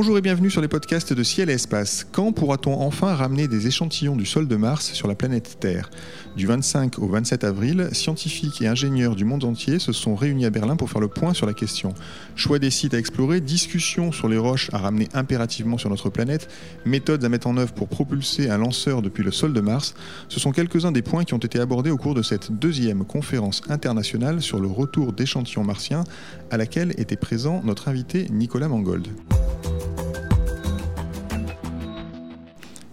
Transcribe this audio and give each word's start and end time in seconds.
Bonjour 0.00 0.16
et 0.16 0.20
bienvenue 0.20 0.48
sur 0.48 0.60
les 0.60 0.68
podcasts 0.68 1.12
de 1.12 1.22
Ciel 1.24 1.50
et 1.50 1.54
Espace. 1.54 2.06
Quand 2.12 2.30
pourra-t-on 2.30 2.82
enfin 2.82 3.16
ramener 3.16 3.48
des 3.48 3.66
échantillons 3.66 4.14
du 4.14 4.26
sol 4.26 4.46
de 4.46 4.54
Mars 4.54 4.92
sur 4.92 5.08
la 5.08 5.16
planète 5.16 5.56
Terre? 5.58 5.90
Du 6.36 6.46
25 6.46 7.00
au 7.00 7.08
27 7.08 7.42
avril, 7.42 7.88
scientifiques 7.90 8.62
et 8.62 8.68
ingénieurs 8.68 9.16
du 9.16 9.24
monde 9.24 9.42
entier 9.42 9.80
se 9.80 9.92
sont 9.92 10.14
réunis 10.14 10.46
à 10.46 10.50
Berlin 10.50 10.76
pour 10.76 10.88
faire 10.88 11.00
le 11.00 11.08
point 11.08 11.34
sur 11.34 11.46
la 11.46 11.52
question. 11.52 11.94
Choix 12.36 12.60
des 12.60 12.70
sites 12.70 12.94
à 12.94 12.98
explorer, 12.98 13.40
discussions 13.40 14.12
sur 14.12 14.28
les 14.28 14.38
roches 14.38 14.70
à 14.72 14.78
ramener 14.78 15.08
impérativement 15.14 15.78
sur 15.78 15.90
notre 15.90 16.10
planète, 16.10 16.48
méthodes 16.86 17.24
à 17.24 17.28
mettre 17.28 17.48
en 17.48 17.56
œuvre 17.56 17.72
pour 17.72 17.88
propulser 17.88 18.50
un 18.50 18.58
lanceur 18.58 19.02
depuis 19.02 19.24
le 19.24 19.32
sol 19.32 19.52
de 19.52 19.60
Mars, 19.60 19.96
ce 20.28 20.38
sont 20.38 20.52
quelques-uns 20.52 20.92
des 20.92 21.02
points 21.02 21.24
qui 21.24 21.34
ont 21.34 21.38
été 21.38 21.58
abordés 21.58 21.90
au 21.90 21.96
cours 21.96 22.14
de 22.14 22.22
cette 22.22 22.52
deuxième 22.52 23.04
conférence 23.04 23.62
internationale 23.68 24.42
sur 24.42 24.60
le 24.60 24.68
retour 24.68 25.12
d'échantillons 25.12 25.64
martiens 25.64 26.04
à 26.52 26.56
laquelle 26.56 26.94
était 26.98 27.16
présent 27.16 27.62
notre 27.64 27.88
invité 27.88 28.28
Nicolas 28.30 28.68
Mangold. 28.68 29.08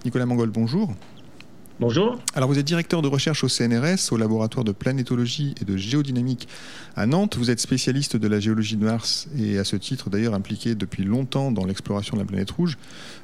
Nicolas 0.05 0.27
Mangold, 0.27 0.51
bonjour. 0.51 0.93
Bonjour. 1.81 2.18
Alors 2.34 2.48
vous 2.48 2.57
êtes 2.57 2.65
directeur 2.65 3.01
de 3.01 3.09
recherche 3.09 3.43
au 3.43 3.49
CNRS, 3.49 4.13
au 4.13 4.15
laboratoire 4.15 4.63
de 4.63 4.71
planétologie 4.71 5.55
et 5.59 5.65
de 5.65 5.76
géodynamique 5.76 6.48
à 6.95 7.05
Nantes. 7.05 7.35
Vous 7.35 7.51
êtes 7.51 7.59
spécialiste 7.59 8.15
de 8.15 8.27
la 8.29 8.40
géologie 8.40 8.77
de 8.77 8.85
Mars 8.85 9.27
et 9.37 9.59
à 9.59 9.65
ce 9.65 9.76
titre 9.76 10.09
d'ailleurs 10.09 10.35
impliqué 10.35 10.73
depuis 10.73 11.03
longtemps 11.03 11.51
dans 11.51 11.65
l'exploration 11.65 12.15
de 12.15 12.21
la 12.21 12.26
planète 12.26 12.49
rouge. 12.51 12.77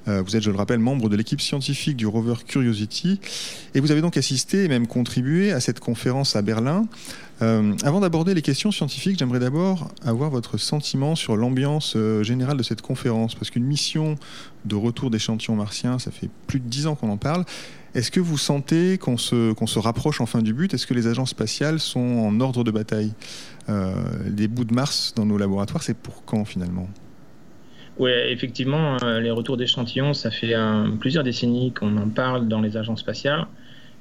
Euh, 0.09 0.22
vous 0.22 0.35
êtes, 0.35 0.44
je 0.44 0.52
le 0.52 0.57
rappelle, 0.57 0.79
membre 0.79 1.07
de 1.07 1.16
l'équipe 1.16 1.39
scientifique 1.39 1.95
du 1.95 2.05
rover 2.05 2.33
Curiosity 2.45 3.22
et 3.73 3.79
vous 3.79 3.89
avez 3.89 4.02
donc 4.02 4.17
assisté 4.17 4.66
et 4.66 4.67
même 4.67 4.85
contribué 4.85 5.53
à 5.53 5.61
cette 5.61 5.79
conférence 5.79 6.35
à 6.35 6.41
Berlin. 6.41 6.88
Euh, 7.41 7.73
avant 7.83 8.02
d'aborder 8.02 8.33
les 8.33 8.41
questions 8.41 8.72
scientifiques, 8.72 9.17
j'aimerais 9.17 9.39
d'abord 9.39 9.88
avoir 10.03 10.29
votre 10.29 10.57
sentiment 10.57 11.16
sur 11.16 11.38
l'ambiance 11.38 11.94
euh, 11.95 12.22
générale 12.22 12.57
de 12.57 12.63
cette 12.63 12.81
conférence, 12.81 13.33
parce 13.33 13.49
qu'une 13.49 13.63
mission 13.63 14.17
de 14.66 14.75
retour 14.75 15.09
d'échantillons 15.09 15.55
martiens, 15.55 15.97
ça 15.97 16.11
fait 16.11 16.29
plus 16.45 16.59
de 16.59 16.67
dix 16.67 16.85
ans 16.85 16.95
qu'on 16.95 17.09
en 17.09 17.17
parle. 17.17 17.45
Est-ce 17.94 18.11
que 18.11 18.20
vous 18.20 18.38
sentez 18.38 18.97
qu'on 18.97 19.17
se, 19.17 19.53
se 19.66 19.80
rapproche 19.80 20.22
enfin 20.22 20.42
du 20.42 20.53
but? 20.53 20.73
Est-ce 20.73 20.88
que 20.88 20.94
les 20.94 21.08
agences 21.08 21.31
spatiales 21.31 21.80
sont 21.80 22.00
en 22.00 22.39
ordre 22.39 22.64
de 22.64 22.72
bataille? 22.72 23.14
Euh, 23.70 23.94
Les 24.36 24.47
bouts 24.47 24.66
de 24.66 24.73
Mars 24.73 25.14
dans 25.16 25.25
nos 25.25 25.38
laboratoires, 25.38 25.84
c'est 25.84 25.97
pour 25.97 26.23
quand 26.25 26.45
finalement? 26.45 26.88
Oui, 28.00 28.12
effectivement, 28.12 28.97
les 28.97 29.30
retours 29.30 29.58
d'échantillons, 29.58 30.14
ça 30.14 30.31
fait 30.31 30.56
plusieurs 31.00 31.23
décennies 31.23 31.73
qu'on 31.73 31.97
en 31.97 32.08
parle 32.08 32.47
dans 32.47 32.62
les 32.62 32.78
agences 32.78 33.02
spatiales. 33.02 33.45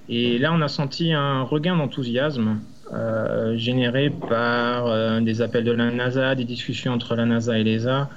Et 0.08 0.38
là, 0.38 0.52
on 0.52 0.60
a 0.60 0.68
senti 0.68 1.12
un 1.12 1.42
regain 1.42 1.76
d'enthousiasme 1.76 2.60
euh, 2.92 3.56
généré 3.56 4.10
par 4.10 4.86
euh, 4.86 5.20
des 5.20 5.42
appels 5.42 5.62
de 5.62 5.70
la 5.70 5.92
NASA, 5.92 6.34
des 6.34 6.44
discussions 6.44 6.92
entre 6.92 7.14
la 7.14 7.26
NASA 7.26 7.56
et 7.56 7.62
l'ESA 7.62 8.10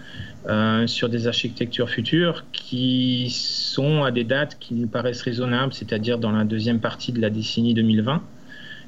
euh, 0.47 0.87
sur 0.87 1.09
des 1.09 1.27
architectures 1.27 1.89
futures 1.89 2.45
qui 2.51 3.29
sont 3.29 4.03
à 4.03 4.11
des 4.11 4.23
dates 4.23 4.57
qui 4.59 4.73
nous 4.73 4.87
paraissent 4.87 5.21
raisonnables, 5.21 5.73
c'est-à-dire 5.73 6.17
dans 6.17 6.31
la 6.31 6.43
deuxième 6.43 6.79
partie 6.79 7.11
de 7.11 7.21
la 7.21 7.29
décennie 7.29 7.73
2020. 7.73 8.21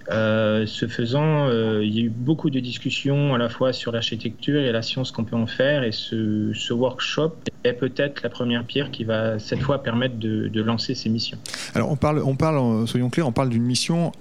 ce 0.10 0.88
faisant, 0.88 1.50
il 1.82 1.94
y 1.94 2.02
a 2.02 2.04
eu 2.04 2.10
beaucoup 2.10 2.50
de 2.50 2.60
discussions 2.60 3.34
à 3.34 3.38
la 3.38 3.50
fois 3.50 3.74
sur 3.74 3.92
l'architecture 3.92 4.62
et 4.62 4.72
la 4.72 4.82
science 4.82 5.12
qu'on 5.12 5.24
peut 5.24 5.36
en 5.36 5.48
faire, 5.48 5.84
et 5.84 5.92
ce, 5.92 6.52
ce 6.54 6.74
workshop 6.74 7.34
est 7.64 7.74
peut-être 7.74 8.22
la 8.22 8.30
première 8.30 8.64
pierre 8.66 8.92
qui 8.92 9.04
va 9.04 9.40
cette 9.40 9.62
fois 9.62 9.82
permettre 9.82 10.18
de, 10.18 10.48
de, 10.48 10.62
lancer 10.62 10.94
ces 10.94 11.10
missions. 11.10 11.38
Alors 11.74 11.90
on 11.92 11.96
parle, 11.96 12.22
on 12.24 12.36
parle, 12.36 12.88
soyons 12.88 13.10
clairs, 13.10 13.28
on 13.28 13.32
parle 13.32 13.50
d'une 13.50 13.64
mission 13.64 14.12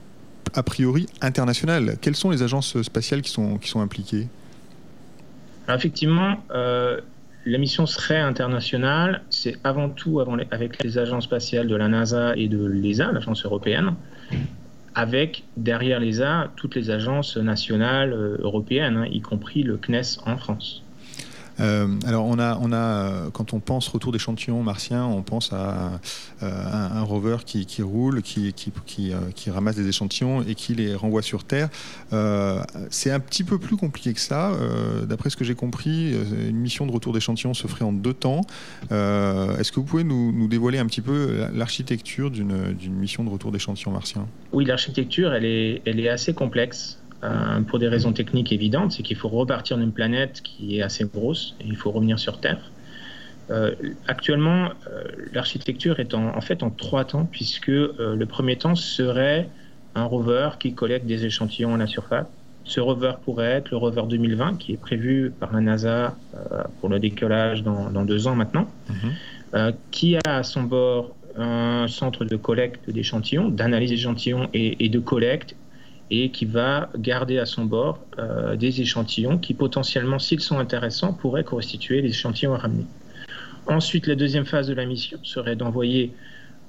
a 0.55 0.63
priori 0.63 1.07
internationale. 1.21 1.97
Quelles 2.01 2.17
sont 2.17 2.31
les 2.31 2.43
agences 2.43 2.81
spatiales 2.83 3.23
qui 3.23 3.31
sont, 3.31 3.59
qui 3.59 3.69
sont 3.69 3.81
impliquées? 3.81 4.29
Effectivement, 5.69 6.37
euh, 6.51 7.01
la 7.47 7.59
mission 7.59 7.87
serait 7.87 8.19
internationale. 8.21 9.23
C'est 9.31 9.57
avant 9.65 9.91
tout 9.91 10.21
avec 10.51 10.83
les 10.83 10.99
agences 10.99 11.25
spatiales 11.25 11.69
de 11.69 11.77
la 11.77 11.89
NASA 11.89 12.37
et 12.37 12.49
de 12.49 12.65
l'ESA, 12.65 13.13
l'agence 13.13 13.45
européenne, 13.45 13.95
avec 14.95 15.45
derrière 15.57 16.01
l'ESA 16.01 16.51
toutes 16.57 16.75
les 16.75 16.91
agences 16.91 17.37
nationales 17.37 18.13
euh, 18.13 18.37
européennes, 18.41 18.97
hein, 18.97 19.07
y 19.11 19.21
compris 19.21 19.63
le 19.63 19.77
CNES 19.77 20.21
en 20.25 20.37
France. 20.37 20.84
Euh, 21.61 21.87
alors 22.07 22.27
on 22.27 22.39
a, 22.39 22.59
on 22.61 22.73
a, 22.73 22.77
euh, 22.77 23.31
quand 23.31 23.53
on 23.53 23.61
pense 23.61 23.89
retour 23.89 24.13
d'échantillons 24.13 24.63
martiens, 24.63 25.05
on 25.05 25.23
pense 25.23 25.53
à, 25.53 26.01
euh, 26.43 26.91
un, 26.93 27.03
rover 27.03 27.39
qui, 27.45 27.83
roule, 27.83 28.23
qui, 28.23 28.53
qui, 28.55 29.51
ramasse 29.51 29.77
des 29.77 29.89
échantillons 29.89 30.43
et 30.43 30.55
qui 30.55 30.75
les 30.75 30.95
renvoie 30.95 31.23
sur 31.23 31.45
Terre. 31.45 31.69
c'est 32.91 33.11
un 33.11 33.21
petit 33.21 33.45
peu 33.45 33.59
plus 33.59 33.77
compliqué 33.77 34.13
que 34.13 34.21
ça. 34.21 34.53
D'après 35.07 35.31
ce 35.31 35.37
que 35.37 35.45
j'ai 35.45 35.55
compris, 35.55 36.15
une 36.49 36.57
mission 36.57 36.87
de 36.87 36.93
retour 36.93 37.13
d'échantillons 37.13 37.55
se 37.55 37.67
ferait 37.67 37.85
en 37.85 37.93
deux 37.93 38.15
temps. 38.15 38.41
Est-ce 38.91 39.71
que 39.71 39.77
vous 39.77 39.87
pouvez 39.87 40.05
nous, 40.05 40.33
nous 40.33 40.49
dévoiler 40.49 40.79
un 40.79 40.87
petit 40.87 41.01
peu 41.01 41.47
l'architecture 41.55 42.31
d'une 42.31 42.95
mission 42.95 43.25
de 43.25 43.31
retour 43.31 43.53
d'échantillons 43.53 43.93
martiens 43.93 44.27
Oui, 44.53 44.65
l'architecture, 44.65 45.35
elle 45.35 45.45
est, 45.45 45.83
elle 45.85 46.01
est 46.01 46.09
assez 46.09 46.35
complexe. 46.35 46.99
Euh, 47.23 47.61
pour 47.61 47.79
des 47.79 47.89
raisons 47.89 48.13
techniques 48.13 48.53
évidentes, 48.53 48.93
c'est 48.93 49.03
qu'il 49.03 49.17
faut 49.17 49.29
repartir 49.29 49.79
d'une 49.79 49.93
planète 49.93 50.43
qui 50.43 50.79
est 50.79 50.83
assez 50.83 51.05
grosse 51.05 51.55
et 51.61 51.65
il 51.67 51.77
faut 51.77 51.91
revenir 51.91 52.19
sur 52.19 52.39
Terre. 52.39 52.71
Euh, 53.51 53.73
actuellement, 54.09 54.71
euh, 54.91 55.05
l'architecture 55.33 56.01
est 56.01 56.15
en, 56.15 56.41
fait 56.41 56.63
en 56.63 56.71
trois 56.71 57.05
temps, 57.05 57.27
puisque 57.31 57.69
le 57.69 58.25
premier 58.25 58.57
temps 58.57 58.75
serait 58.75 59.49
un 59.95 60.05
rover 60.05 60.51
qui 60.59 60.75
collecte 60.75 61.07
des 61.07 61.25
échantillons 61.25 61.75
à 61.75 61.79
la 61.79 61.87
surface. 61.87 62.27
Ce 62.65 62.81
rover 62.81 63.13
pourrait 63.25 63.53
être 63.53 63.71
le 63.71 63.77
rover 63.77 64.03
2020, 64.09 64.59
qui 64.59 64.73
est 64.73 64.79
prévu 64.79 65.33
par 65.39 65.53
la 65.53 65.61
NASA 65.61 66.17
pour 66.81 66.89
le 66.89 66.99
décollage 66.99 67.63
dans, 67.63 68.05
deux 68.05 68.27
ans 68.27 68.35
maintenant, 68.35 68.67
mhm. 68.89 69.73
qui 69.91 70.17
a 70.17 70.21
à 70.25 70.43
son 70.43 70.63
bord 70.63 71.15
un 71.37 71.87
centre 71.89 72.25
de 72.25 72.37
collecte 72.37 72.89
d'échantillons, 72.89 73.49
d'analyse 73.49 73.91
d'échantillons 73.91 74.49
et, 74.55 74.83
et, 74.83 74.89
de 74.89 74.99
collecte 74.99 75.55
et 76.11 76.31
qui 76.31 76.45
va 76.45 76.91
garder 76.97 77.39
à 77.39 77.47
son 77.47 77.65
bord 77.65 77.99
euh, 78.19 78.57
des 78.57 78.81
échantillons 78.81 79.39
qui 79.39 79.55
potentiellement, 79.55 80.19
s'ils 80.19 80.41
sont 80.41 80.59
intéressants, 80.59 81.13
pourraient 81.13 81.45
constituer 81.45 82.03
les 82.03 82.11
échantillons 82.11 82.55
à 82.55 82.59
ramener. 82.59 82.87
Ensuite, 83.67 84.07
la 84.07 84.15
deuxième 84.15 84.45
phase 84.45 84.69
de 84.69 84.75
la 84.75 84.85
mission 84.85 85.19
serait 85.23 85.57
d'envoyer 85.57 86.13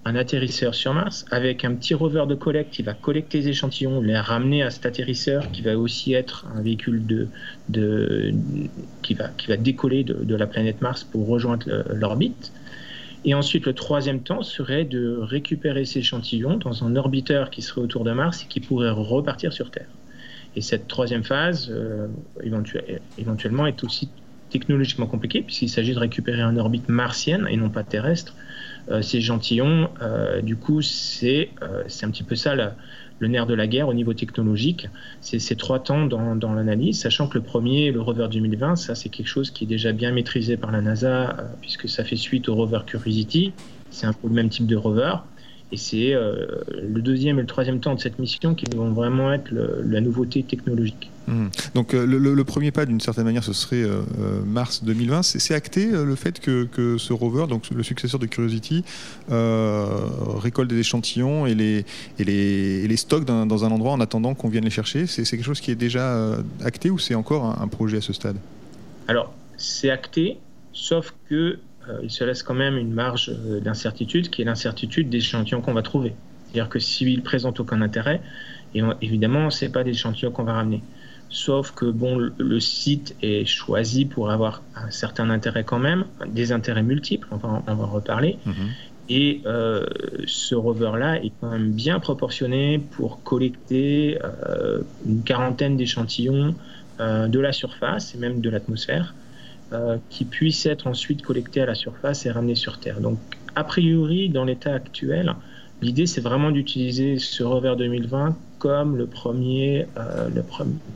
un 0.06 0.16
atterrisseur 0.16 0.75
sur 0.75 0.94
Mars 0.94 1.25
avec 1.31 1.66
un 1.66 1.73
petit 1.73 1.96
rover 1.96 2.25
de 2.28 2.35
collecte 2.35 2.72
qui 2.72 2.84
va 2.84 2.94
collecter 2.94 3.40
les 3.40 3.50
échantillons, 3.50 4.01
les 4.01 4.18
ramener 4.18 4.62
à 4.62 4.69
cet 4.69 4.85
atterrisseur 4.85 5.52
qui 5.52 5.63
va 5.63 5.78
aussi 5.78 6.13
être 6.13 6.46
un 6.56 6.62
véhicule 6.62 7.28
qui, 9.02 9.13
va, 9.16 9.57
décoller 9.57 10.03
de 10.03 10.35
la 10.35 10.46
planète 10.46 10.79
Mars 10.81 11.03
pour 11.03 11.28
rejoindre 11.28 11.84
l'orbite. 11.91 12.52
Et 13.25 13.33
ensuite, 13.33 13.65
le 13.65 13.73
troisième 13.73 14.21
temps 14.21 14.43
serait 14.43 14.85
de 14.85 15.17
récupérer 15.19 15.83
ces 15.85 15.99
échantillons 15.99 16.57
dans 16.57 16.83
un 16.83 16.95
orbiteur 16.95 17.49
qui 17.49 17.63
serait 17.63 17.81
autour 17.81 18.03
de 18.03 18.11
Mars 18.11 18.43
et 18.43 18.47
qui 18.47 18.59
pourrait 18.59 18.91
repartir 18.91 19.51
sur 19.51 19.71
Terre. 19.71 19.89
Et 20.55 20.61
cette 20.61 20.87
troisième 20.87 21.23
phase, 21.23 21.69
euh, 21.71 22.07
éventuellement, 23.17 23.65
est 23.65 23.83
aussi 23.83 24.09
technologiquement 24.50 25.07
compliquée 25.07 25.41
puisqu'il 25.41 25.69
s'agit 25.69 25.94
de 25.94 26.00
récupérer 26.00 26.41
une 26.41 26.59
orbite 26.59 26.89
martienne 26.89 27.47
et 27.50 27.57
non 27.57 27.69
pas 27.69 27.83
terrestre. 27.83 28.35
Euh, 28.90 29.02
ces 29.02 29.19
euh, 29.29 30.41
du 30.41 30.55
coup, 30.55 30.81
c'est 30.81 31.49
un 31.61 32.09
petit 32.11 32.23
peu 32.23 32.35
ça 32.35 32.55
le 33.19 33.28
nerf 33.28 33.46
de 33.46 33.53
la 33.53 33.67
guerre 33.67 33.87
au 33.87 33.93
niveau 33.93 34.14
technologique. 34.14 34.90
C'est 35.22 35.40
ces 35.40 35.55
trois 35.55 35.79
temps 35.79 36.05
dans, 36.05 36.35
dans 36.35 36.53
l'analyse, 36.53 36.99
sachant 36.99 37.28
que 37.28 37.37
le 37.37 37.43
premier, 37.43 37.91
le 37.91 38.02
rover 38.02 38.28
2020, 38.29 38.75
ça 38.75 38.96
c'est 38.96 39.09
quelque 39.09 39.28
chose 39.28 39.52
qui 39.52 39.64
est 39.64 39.67
déjà 39.67 39.91
bien 39.91 40.11
maîtrisé 40.11 40.58
par 40.58 40.72
la 40.72 40.81
NASA, 40.81 41.37
euh, 41.40 41.43
puisque 41.61 41.87
ça 41.87 42.03
fait 42.03 42.17
suite 42.17 42.49
au 42.49 42.55
rover 42.55 42.79
Curiosity. 42.85 43.53
C'est 43.90 44.08
un 44.08 44.14
peu 44.14 44.28
le 44.28 44.34
même 44.34 44.49
type 44.49 44.67
de 44.67 44.75
rover. 44.75 45.16
Et 45.72 45.78
c'est 45.78 46.14
euh, 46.14 46.46
le 46.70 47.02
deuxième 47.02 47.40
et 47.40 47.41
le 47.41 47.47
troisième 47.47 47.79
temps 47.79 47.96
de 47.96 48.00
cette 48.00 48.20
mission 48.20 48.53
qui 48.53 48.66
vont 48.76 48.91
vraiment 48.91 49.34
être 49.34 49.50
la 49.52 50.00
nouveauté 50.00 50.44
technologique. 50.44 51.09
Mmh. 51.28 51.47
Donc 51.73 51.96
euh, 51.96 52.06
le, 52.06 52.44
premier 52.44 52.70
pas, 52.70 52.85
d'une 52.85 53.00
certaine 53.00 53.23
manière, 53.23 53.44
ce 53.44 53.52
serait 53.52 53.82
euh, 53.82 54.03
mars 54.46 54.84
2020. 54.84 55.23
C'est 55.23 55.56
acté 55.56 55.88
le 55.88 56.16
fait 56.16 56.40
que, 56.40 56.66
que, 56.66 57.00
ce 57.00 57.14
rover, 57.14 57.47
donc 57.47 57.67
le 57.72 57.82
successeur 57.82 58.20
de 58.20 58.28
Curiosity, 58.28 58.84
récolte 59.28 60.70
des 60.70 60.79
échantillons 60.79 61.47
et 61.47 61.56
les, 61.56 61.84
et 62.20 62.23
les, 62.23 62.84
et 62.84 62.88
les 62.88 62.97
stocke 62.97 63.26
dans, 63.26 63.47
dans, 63.47 63.66
un 63.66 63.72
endroit 63.72 63.94
en 63.94 64.02
attendant 64.02 64.35
qu'on 64.35 64.50
vienne 64.50 64.66
les 64.66 64.70
chercher. 64.70 65.08
C'est 65.08 65.23
quelque 65.26 65.44
chose 65.44 65.62
qui 65.62 65.72
est 65.72 65.76
déjà 65.76 66.38
acté 66.64 66.91
ou 66.91 67.00
c'est 67.00 67.16
encore 67.16 67.44
un, 67.44 67.64
un, 67.64 67.67
projet 67.67 67.97
à 67.97 68.02
ce 68.02 68.14
stade? 68.14 68.38
Alors, 69.08 69.34
c'est 69.58 69.90
acté, 69.90 70.38
sauf 70.73 71.14
que 71.28 71.58
il 72.03 72.09
se 72.09 72.23
laisse 72.23 72.43
quand 72.43 72.53
même 72.53 72.78
une 72.78 72.93
marge 72.93 73.32
d'incertitude 73.64 74.29
qui 74.29 74.41
est 74.41 74.46
l'incertitude 74.46 75.09
des 75.09 75.17
échantillons 75.17 75.61
qu'on 75.61 75.73
va 75.73 75.82
trouver. 75.82 76.14
C'est-à-dire 76.46 76.70
que 76.70 76.79
s'il 76.79 77.22
présente 77.22 77.59
aucun 77.59 77.82
intérêt, 77.82 78.22
et 78.73 78.82
évidemment, 79.02 79.49
ce 79.49 79.66
n'est 79.66 79.72
pas 79.72 79.84
des 79.84 79.91
échantillons 79.91 80.32
qu'on 80.32 80.43
va 80.43 80.53
ramener. 80.53 80.82
Sauf 81.29 81.72
que 81.72 81.85
bon, 81.85 82.17
le 82.37 82.59
site 82.59 83.16
est 83.22 83.46
choisi 83.46 84.05
pour 84.05 84.32
avoir 84.32 84.61
un 84.76 84.91
certain 84.91 85.29
intérêt 85.29 85.64
quand 85.64 85.79
même, 85.79 86.05
des 86.28 86.52
intérêts 86.52 86.84
multiples, 86.84 87.28
on 87.32 87.37
va, 87.37 87.64
on 87.67 87.73
va 87.73 87.84
en 87.84 87.88
reparler. 87.88 88.38
Mhm. 88.46 88.53
Et 89.09 89.41
euh, 89.46 89.85
ce 90.26 90.55
rover-là 90.55 91.23
est 91.23 91.31
quand 91.40 91.52
même 91.52 91.72
bien 91.72 91.99
proportionné 91.99 92.79
pour 92.79 93.22
collecter 93.23 94.17
euh, 94.23 94.81
une 95.05 95.22
quarantaine 95.23 95.78
d'échantillons 95.78 96.55
euh, 96.99 97.28
de 97.28 97.40
la 97.40 97.52
surface 97.52 98.16
et 98.16 98.17
même 98.17 98.41
de 98.41 98.49
l'atmosphère 98.49 99.14
qui 100.09 100.26
puissent 100.26 100.66
être 100.66 100.88
ensuite 100.88 101.22
collectés 101.22 101.62
à 101.62 101.66
la 101.66 101.76
surface 101.76 102.26
et 102.26 102.32
ramenés 102.32 102.56
sur 102.56 102.79
Terre. 102.79 103.02
Donc, 103.02 103.20
a 103.56 103.64
priori, 103.64 104.29
dans 104.29 104.46
l'état 104.46 104.73
actuel, 104.73 105.35
l'idée 105.81 106.05
c'est 106.05 106.22
vraiment 106.22 106.51
d'utiliser 106.51 107.19
ce 107.19 107.43
rover 107.43 107.75
2020 107.77 108.35
comme 108.66 108.95
le 108.95 109.05
premier, 109.05 109.85
euh, 109.97 110.29
le 110.33 110.43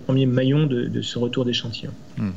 premier 0.05 0.25
maillon 0.25 0.65
de, 0.65 1.01
ce 1.01 1.19
retour 1.19 1.45
d'échantillon. 1.45 1.91
Hmm. 2.17 2.31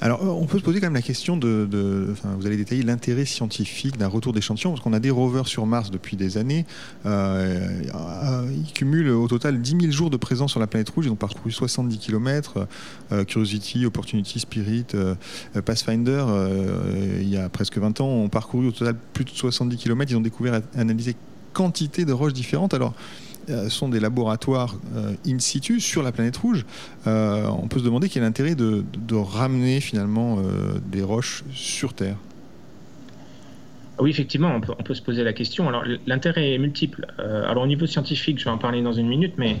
Alors, 0.00 0.22
euh, 0.22 0.26
on 0.26 0.46
peut 0.46 0.58
se 0.58 0.62
poser 0.62 0.80
quand 0.80 0.86
même 0.86 0.94
la 0.94 1.00
question 1.00 1.36
de. 1.36 2.14
vous 2.22 2.46
allez 2.46 2.56
détailler 2.56 2.82
l'intérêt 2.82 3.24
scientifique 3.24 3.96
d'un 3.96 4.08
retour 4.08 4.32
d'échantillon, 4.32 4.72
parce 4.72 4.82
qu'on 4.82 4.92
a 4.92 5.00
des 5.00 5.10
rovers 5.10 5.46
sur 5.46 5.64
Mars 5.66 5.90
depuis 5.90 6.16
des 6.16 6.36
années. 6.36 6.66
Euh, 7.06 7.80
ils 8.52 8.72
cumulent 8.74 9.10
au 9.10 9.26
total 9.26 9.60
10 9.60 9.76
000 9.80 9.92
jours 9.92 10.10
de 10.10 10.16
présence 10.16 10.50
sur 10.50 10.60
la 10.60 10.66
planète 10.66 10.90
rouge. 10.90 11.06
Ils 11.06 11.12
ont 11.12 11.16
parcouru 11.16 11.50
70 11.50 11.98
km. 11.98 12.66
Curiosity, 13.26 13.86
Opportunity, 13.86 14.40
Spirit, 14.40 14.86
Pathfinder, 15.64 16.26
il 17.20 17.28
y 17.28 17.36
a 17.36 17.48
presque 17.48 17.78
20 17.78 18.00
ans, 18.00 18.08
ont 18.08 18.28
parcouru 18.28 18.68
au 18.68 18.72
total 18.72 18.96
plus 19.12 19.24
de 19.24 19.30
70 19.30 19.76
km. 19.76 20.12
Ils 20.12 20.16
ont 20.16 20.20
découvert, 20.20 20.60
analysé 20.76 21.16
quantité 21.54 22.04
de 22.04 22.12
roches 22.12 22.34
différentes. 22.34 22.74
Alors, 22.74 22.92
euh, 23.50 23.68
sont 23.68 23.88
des 23.90 24.00
laboratoires 24.00 24.74
euh, 24.96 25.12
in 25.26 25.38
situ 25.38 25.78
sur 25.78 26.02
la 26.02 26.12
planète 26.12 26.36
rouge, 26.36 26.64
euh, 27.06 27.46
on 27.46 27.68
peut 27.68 27.78
se 27.78 27.84
demander 27.84 28.08
quel 28.08 28.22
est 28.22 28.26
l'intérêt 28.26 28.54
de, 28.54 28.84
ramener 29.14 29.80
finalement 29.80 30.38
des 30.86 31.02
roches 31.02 31.44
sur 31.52 31.94
Terre. 31.94 32.16
Oui, 34.00 34.10
effectivement, 34.10 34.50
on 34.54 34.82
peut, 34.82 34.94
se 34.94 35.02
poser 35.02 35.22
la 35.22 35.32
question. 35.32 35.68
Alors, 35.68 35.84
l'intérêt 36.06 36.54
est 36.54 36.58
multiple. 36.58 37.06
alors, 37.18 37.62
au 37.62 37.66
niveau 37.66 37.86
scientifique, 37.86 38.38
je 38.38 38.44
vais 38.44 38.50
en 38.50 38.58
parler 38.58 38.82
dans 38.82 38.92
une 38.92 39.06
minute, 39.06 39.34
mais 39.38 39.56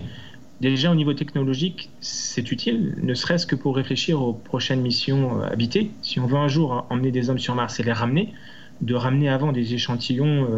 déjà 0.60 0.90
au 0.90 0.94
niveau 0.94 1.14
technologique, 1.14 1.90
c'est 2.00 2.50
utile, 2.50 2.96
ne 3.00 3.14
serait-ce 3.14 3.46
que 3.46 3.54
pour 3.54 3.76
réfléchir 3.76 4.20
aux 4.20 4.32
prochaines 4.32 4.80
missions 4.80 5.40
habitées. 5.42 5.90
Si 6.02 6.18
on 6.18 6.26
veut 6.26 6.36
un 6.36 6.48
jour 6.48 6.86
emmener 6.90 7.12
des 7.12 7.30
hommes 7.30 7.38
sur 7.38 7.54
Mars 7.54 7.78
et 7.78 7.84
les 7.84 7.92
ramener, 7.92 8.32
de 8.80 8.94
ramener 8.94 9.28
avant 9.28 9.52
des 9.52 9.74
échantillons 9.74 10.48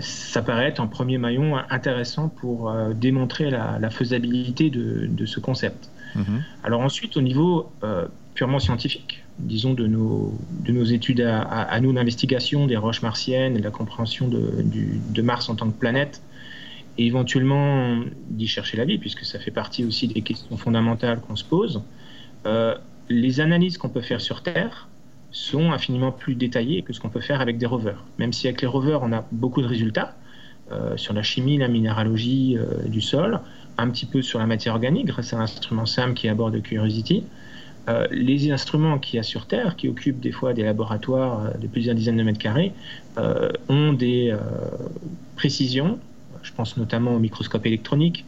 ça 0.00 0.42
paraît 0.42 0.68
être 0.68 0.80
un 0.80 0.86
premier 0.86 1.18
maillon 1.18 1.56
intéressant 1.70 2.28
pour 2.28 2.70
euh, 2.70 2.92
démontrer 2.94 3.50
la, 3.50 3.90
faisabilité 3.90 4.70
de, 4.70 5.26
ce 5.26 5.40
concept. 5.40 5.90
Mhm. 6.14 6.42
Alors 6.64 6.80
ensuite, 6.80 7.16
au 7.16 7.20
niveau 7.20 7.70
euh, 7.84 8.06
purement 8.34 8.58
scientifique, 8.58 9.24
disons 9.38 9.74
de 9.74 9.86
nos, 9.86 10.34
de 10.64 10.72
nos 10.72 10.84
études 10.84 11.20
à, 11.20 11.80
nous 11.80 11.92
d'investigation 11.92 12.66
des 12.66 12.76
roches 12.76 13.02
martiennes 13.02 13.56
et 13.56 13.58
de 13.58 13.64
la 13.64 13.70
compréhension 13.70 14.28
de, 14.28 15.22
Mars 15.22 15.48
en 15.48 15.54
tant 15.54 15.68
que 15.68 15.78
planète, 15.78 16.22
et 16.98 17.06
éventuellement 17.06 18.00
d'y 18.28 18.46
chercher 18.46 18.76
la 18.76 18.84
vie, 18.84 18.98
puisque 18.98 19.24
ça 19.24 19.38
fait 19.38 19.50
partie 19.50 19.84
aussi 19.84 20.08
des 20.08 20.20
questions 20.20 20.56
fondamentales 20.56 21.20
qu'on 21.20 21.36
se 21.36 21.44
pose, 21.44 21.82
euh, 22.44 22.74
les 23.08 23.40
analyses 23.40 23.78
qu'on 23.78 23.88
peut 23.88 24.02
faire 24.02 24.20
sur 24.20 24.42
Terre, 24.42 24.88
sont 25.32 25.72
infiniment 25.72 26.12
plus 26.12 26.34
détaillés 26.34 26.82
que 26.82 26.92
ce 26.92 27.00
qu'on 27.00 27.08
peut 27.08 27.20
faire 27.20 27.40
avec 27.40 27.58
des 27.58 27.66
rovers. 27.66 28.04
Même 28.18 28.32
si 28.32 28.46
avec 28.46 28.60
les 28.60 28.68
rovers, 28.68 29.02
on 29.02 29.12
a 29.12 29.24
beaucoup 29.32 29.62
de 29.62 29.66
résultats 29.66 30.14
euh, 30.70 30.96
sur 30.96 31.12
la 31.12 31.22
chimie, 31.22 31.58
la 31.58 31.68
minéralogie 31.68 32.56
euh, 32.56 32.88
du 32.88 33.00
sol, 33.00 33.40
un 33.78 33.90
petit 33.90 34.06
peu 34.06 34.22
sur 34.22 34.38
la 34.38 34.46
matière 34.46 34.74
organique 34.74 35.06
grâce 35.06 35.32
à 35.32 35.38
l'instrument 35.38 35.86
SAM 35.86 36.14
qui 36.14 36.28
aborde 36.28 36.60
Curiosity. 36.62 37.24
Euh, 37.88 38.06
les 38.10 38.50
instruments 38.52 38.98
qu'il 38.98 39.16
y 39.16 39.18
a 39.18 39.22
sur 39.22 39.46
Terre, 39.46 39.76
qui 39.76 39.88
occupent 39.88 40.20
des 40.20 40.32
fois 40.32 40.54
des 40.54 40.62
laboratoires 40.62 41.58
de 41.58 41.66
plusieurs 41.66 41.94
dizaines 41.94 42.16
de 42.16 42.22
mètres 42.22 42.38
carrés, 42.38 42.72
ont 43.68 43.92
des 43.92 44.34
précisions, 45.36 45.98
je 46.42 46.52
pense 46.52 46.76
notamment 46.76 47.14
au 47.14 47.18
microscope 47.18 47.66
électronique, 47.66 48.24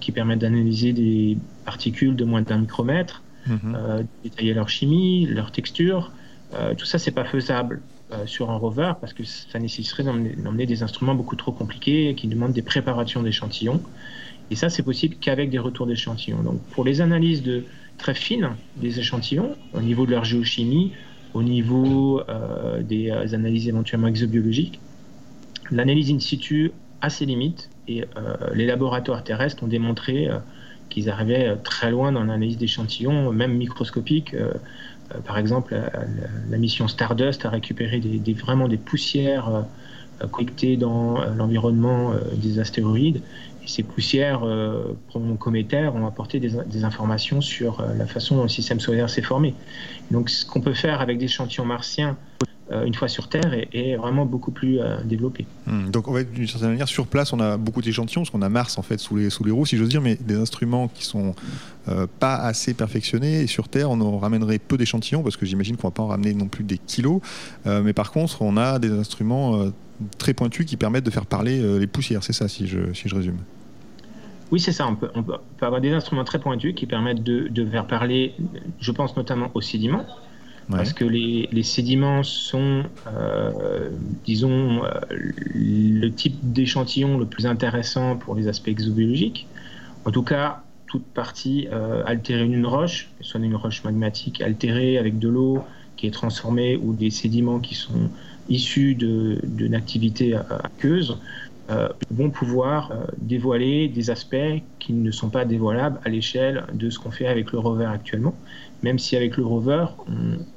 qui 0.00 0.12
permettent 0.12 0.38
d'analyser 0.38 0.92
des 0.92 1.36
particules 1.66 2.16
de 2.16 2.24
moins 2.24 2.40
d'un 2.40 2.58
micromètre, 2.58 3.22
mhm. 3.46 4.06
détailler 4.22 4.54
leur 4.54 4.68
chimie, 4.68 5.26
leur 5.26 5.50
texture, 5.50 6.12
euh, 6.54 6.74
tout 6.74 6.86
ça, 6.86 6.98
c'est 6.98 7.10
pas 7.10 7.24
faisable 7.24 7.80
euh, 8.12 8.26
sur 8.26 8.50
un 8.50 8.56
rover 8.56 8.92
parce 9.00 9.12
que 9.12 9.24
ça 9.24 9.58
nécessiterait 9.58 10.04
d'emmener 10.04 10.66
des 10.66 10.82
instruments 10.82 11.14
beaucoup 11.14 11.36
trop 11.36 11.52
compliqués 11.52 12.14
qui 12.14 12.26
demandent 12.26 12.52
des 12.52 12.62
préparations 12.62 13.22
d'échantillons. 13.22 13.82
Et 14.50 14.56
ça, 14.56 14.70
c'est 14.70 14.82
possible 14.82 15.16
qu'avec 15.20 15.50
des 15.50 15.58
retours 15.58 15.86
d'échantillons. 15.86 16.42
Donc, 16.42 16.60
pour 16.70 16.84
les 16.84 17.02
analyses 17.02 17.42
de, 17.42 17.64
très 17.98 18.14
fines 18.14 18.50
des 18.76 18.98
échantillons, 18.98 19.56
au 19.74 19.82
niveau 19.82 20.06
de 20.06 20.12
leur 20.12 20.24
géochimie, 20.24 20.92
au 21.34 21.42
niveau 21.42 22.22
euh, 22.28 22.82
des 22.82 23.10
analyses 23.10 23.68
éventuellement 23.68 24.06
exobiologiques, 24.06 24.80
l'analyse 25.70 26.10
in 26.10 26.18
situ 26.18 26.72
a 27.02 27.10
ses 27.10 27.26
limites 27.26 27.68
et 27.86 28.04
les 28.54 28.66
laboratoires 28.66 29.22
terrestres 29.22 29.62
ont 29.62 29.68
démontré 29.68 30.28
qu'ils 30.90 31.08
arrivaient 31.08 31.56
très 31.62 31.90
loin 31.90 32.12
dans 32.12 32.20
l'analyse 32.20 32.58
d'échantillons, 32.58 33.32
même 33.32 33.56
microscopiques, 33.56 34.34
par 35.24 35.38
exemple, 35.38 35.76
la, 36.50 36.58
mission 36.58 36.88
Stardust 36.88 37.44
a 37.46 37.50
récupéré 37.50 38.00
des, 38.00 38.34
vraiment 38.34 38.68
des 38.68 38.76
poussières 38.76 39.48
euh, 39.48 40.26
collectées 40.26 40.76
dans 40.76 41.20
euh, 41.20 41.34
l'environnement 41.34 42.12
des 42.34 42.58
astéroïdes. 42.58 43.22
Et 43.64 43.68
ces 43.68 43.82
poussières 43.82 44.42
cométaires 45.38 45.94
ont 45.94 46.06
apporté 46.06 46.40
des, 46.40 46.84
informations 46.84 47.40
sur 47.40 47.82
la 47.82 48.06
façon 48.06 48.36
dont 48.36 48.44
le 48.44 48.48
système 48.48 48.80
solaire 48.80 49.10
s'est 49.10 49.22
formé. 49.22 49.54
Donc, 50.10 50.30
ce 50.30 50.46
qu'on 50.46 50.60
peut 50.60 50.74
faire 50.74 51.00
avec 51.00 51.18
des 51.18 51.26
échantillons 51.26 51.66
martiens 51.66 52.16
euh, 52.42 52.46
une 52.70 52.94
fois 52.94 53.08
sur 53.08 53.28
Terre 53.28 53.54
est, 53.72 53.96
vraiment 53.96 54.26
beaucoup 54.26 54.50
plus 54.50 54.80
euh, 54.80 54.98
développé. 55.04 55.46
Hmm. 55.66 55.90
donc, 55.90 56.08
en 56.08 56.14
fait, 56.14 56.30
d'une 56.30 56.46
certaine 56.46 56.70
manière, 56.70 56.88
sur 56.88 57.06
place, 57.06 57.32
on 57.32 57.40
a 57.40 57.56
beaucoup 57.56 57.82
d'échantillons, 57.82 58.22
parce 58.22 58.30
qu'on 58.30 58.42
a 58.42 58.48
Mars 58.48 58.78
en 58.78 58.82
fait 58.82 58.98
sous 58.98 59.16
les, 59.16 59.30
sous 59.30 59.44
les 59.44 59.50
roues, 59.50 59.66
si 59.66 59.76
j'ose 59.76 59.88
dire, 59.88 60.02
mais 60.02 60.16
des 60.20 60.36
instruments 60.36 60.88
qui 60.88 61.04
sont 61.04 61.34
euh, 61.88 62.06
pas 62.20 62.36
assez 62.36 62.74
perfectionnés. 62.74 63.40
Et 63.40 63.46
sur 63.46 63.68
Terre, 63.68 63.90
on 63.90 64.00
en 64.00 64.18
ramènerait 64.18 64.58
peu 64.58 64.76
d'échantillons, 64.76 65.22
parce 65.22 65.36
que 65.36 65.46
j'imagine 65.46 65.76
qu'on 65.76 65.88
va 65.88 65.92
pas 65.92 66.02
en 66.02 66.08
ramener 66.08 66.34
non 66.34 66.48
plus 66.48 66.64
des 66.64 66.78
kilos. 66.78 67.20
mais 67.64 67.92
par 67.92 68.12
contre, 68.12 68.42
on 68.42 68.56
a 68.56 68.78
des 68.78 68.90
instruments 68.90 69.70
très 70.18 70.34
pointus 70.34 70.66
qui 70.66 70.76
permettent 70.76 71.04
de 71.04 71.10
faire 71.10 71.26
parler 71.26 71.78
les 71.78 71.86
poussières. 71.86 72.22
C'est 72.22 72.32
ça, 72.32 72.48
si 72.48 72.66
je, 72.66 72.92
si 72.92 73.08
je 73.08 73.14
résume. 73.14 73.38
Oui, 74.50 74.60
c'est 74.60 74.72
ça. 74.72 74.86
On 74.86 74.94
peut, 74.94 75.10
on 75.14 75.22
peut, 75.22 75.34
avoir 75.60 75.80
des 75.80 75.92
instruments 75.92 76.24
très 76.24 76.38
pointus 76.38 76.74
qui 76.74 76.86
permettent 76.86 77.22
de, 77.22 77.48
de 77.48 77.66
faire 77.66 77.86
parler, 77.86 78.34
je 78.80 78.92
pense 78.92 79.16
notamment 79.16 79.50
aux 79.54 79.60
sédiments, 79.60 80.06
parce 80.70 80.92
que 80.92 81.04
les, 81.04 81.62
sédiments 81.62 82.22
sont, 82.22 82.82
euh, 83.06 83.90
disons, 84.24 84.84
euh, 84.84 84.90
le 85.10 86.08
type 86.10 86.36
d'échantillon 86.42 87.18
le 87.18 87.26
plus 87.26 87.46
intéressant 87.46 88.16
pour 88.16 88.34
les 88.34 88.48
aspects 88.48 88.68
exobiologiques. 88.68 89.46
En 90.04 90.10
tout 90.10 90.22
cas, 90.22 90.62
toute 90.86 91.04
partie 91.04 91.68
euh, 91.72 92.02
altérée 92.06 92.46
d'une 92.46 92.66
roche, 92.66 93.10
soit 93.20 93.40
une 93.40 93.56
roche 93.56 93.82
magmatique 93.84 94.40
altérée 94.40 94.98
avec 94.98 95.18
de 95.18 95.28
l'eau 95.28 95.64
qui 95.96 96.06
est 96.06 96.12
transformée 96.12 96.76
ou 96.76 96.94
des 96.94 97.10
sédiments 97.10 97.60
qui 97.60 97.74
sont 97.74 98.10
issus 98.48 98.94
d'une 98.94 99.74
activité 99.74 100.34
aqueuse, 100.34 101.18
vont 102.10 102.30
pouvoir 102.30 102.92
dévoiler 103.18 103.88
des 103.88 104.08
aspects 104.08 104.62
qui 104.78 104.94
ne 104.94 105.10
sont 105.10 105.28
pas 105.28 105.44
dévoilables 105.44 106.00
à 106.06 106.08
l'échelle 106.08 106.64
de 106.72 106.88
ce 106.88 106.98
qu'on 106.98 107.10
fait 107.10 107.26
avec 107.26 107.52
le 107.52 107.58
rover 107.58 107.84
actuellement 107.84 108.34
même 108.82 108.98
si 108.98 109.16
avec 109.16 109.36
le 109.36 109.44
rover, 109.44 109.86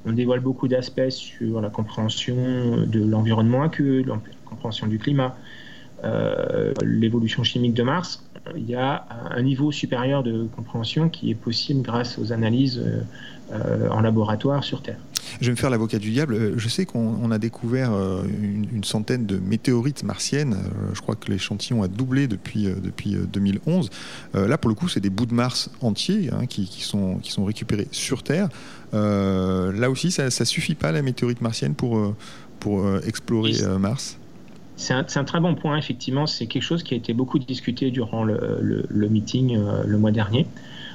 on, 0.05 0.11
dévoile 0.11 0.39
beaucoup 0.39 0.67
d'aspects 0.67 1.09
sur 1.09 1.61
la 1.61 1.69
compréhension 1.69 2.85
de 2.85 3.03
l'environnement 3.03 3.63
aqueux, 3.63 4.03
la 4.03 4.19
compréhension 4.45 4.87
du 4.87 4.99
climat, 4.99 5.35
euh, 6.03 6.73
l'évolution 6.83 7.43
chimique 7.43 7.73
de 7.73 7.83
Mars, 7.83 8.23
il 8.55 8.69
y 8.69 8.75
a 8.75 9.05
un 9.29 9.41
niveau 9.41 9.71
supérieur 9.71 10.23
de 10.23 10.47
compréhension 10.55 11.09
qui 11.09 11.31
est 11.31 11.35
possible 11.35 11.81
grâce 11.81 12.17
aux 12.17 12.33
analyses 12.33 12.81
euh, 13.51 13.89
en 13.89 14.01
laboratoire 14.01 14.63
sur 14.63 14.81
Terre. 14.81 14.97
Je 15.39 15.47
vais 15.47 15.51
me 15.51 15.55
faire 15.55 15.69
l'avocat 15.69 15.99
du 15.99 16.11
diable. 16.11 16.33
Euh, 16.33 16.53
je 16.57 16.67
sais 16.67 16.85
qu'on 16.85 17.31
a 17.31 17.37
découvert 17.37 17.93
euh, 17.93 18.23
une, 18.23 18.83
centaine 18.83 19.25
de 19.25 19.37
météorites 19.37 20.03
martiennes. 20.03 20.53
Euh, 20.53 20.91
je 20.93 21.01
crois 21.01 21.15
que 21.15 21.31
l'échantillon 21.31 21.83
a 21.83 21.87
doublé 21.87 22.27
depuis, 22.27 22.65
depuis 22.65 23.15
2011. 23.15 23.89
Là, 24.33 24.57
pour 24.57 24.69
le 24.69 24.75
coup, 24.75 24.87
c'est 24.87 24.99
des 24.99 25.09
bouts 25.09 25.25
de 25.25 25.33
Mars 25.33 25.69
entiers 25.81 26.29
hein, 26.31 26.45
qui, 26.45 26.67
sont, 26.81 27.17
qui 27.17 27.31
sont 27.31 27.45
récupérés 27.45 27.87
sur 27.91 28.23
Terre. 28.23 28.49
là 28.93 29.89
aussi, 29.89 30.11
ça 30.11 30.25
ne 30.25 30.45
suffit 30.45 30.75
pas, 30.75 30.91
la 30.91 31.01
météorite 31.01 31.41
martienne, 31.41 31.75
pour, 31.75 32.15
pour 32.59 32.97
explorer 33.05 33.53
Mars 33.79 34.17
c'est 34.81 35.17
un, 35.17 35.23
très 35.23 35.39
bon 35.39 35.55
point, 35.55 35.77
effectivement. 35.77 36.27
C'est 36.27 36.47
quelque 36.47 36.63
chose 36.63 36.83
qui 36.83 36.93
a 36.93 36.97
été 36.97 37.13
beaucoup 37.13 37.39
discuté 37.39 37.91
durant 37.91 38.23
le, 38.23 39.07
meeting 39.09 39.57
le 39.85 39.97
mois 39.97 40.11
dernier. 40.11 40.47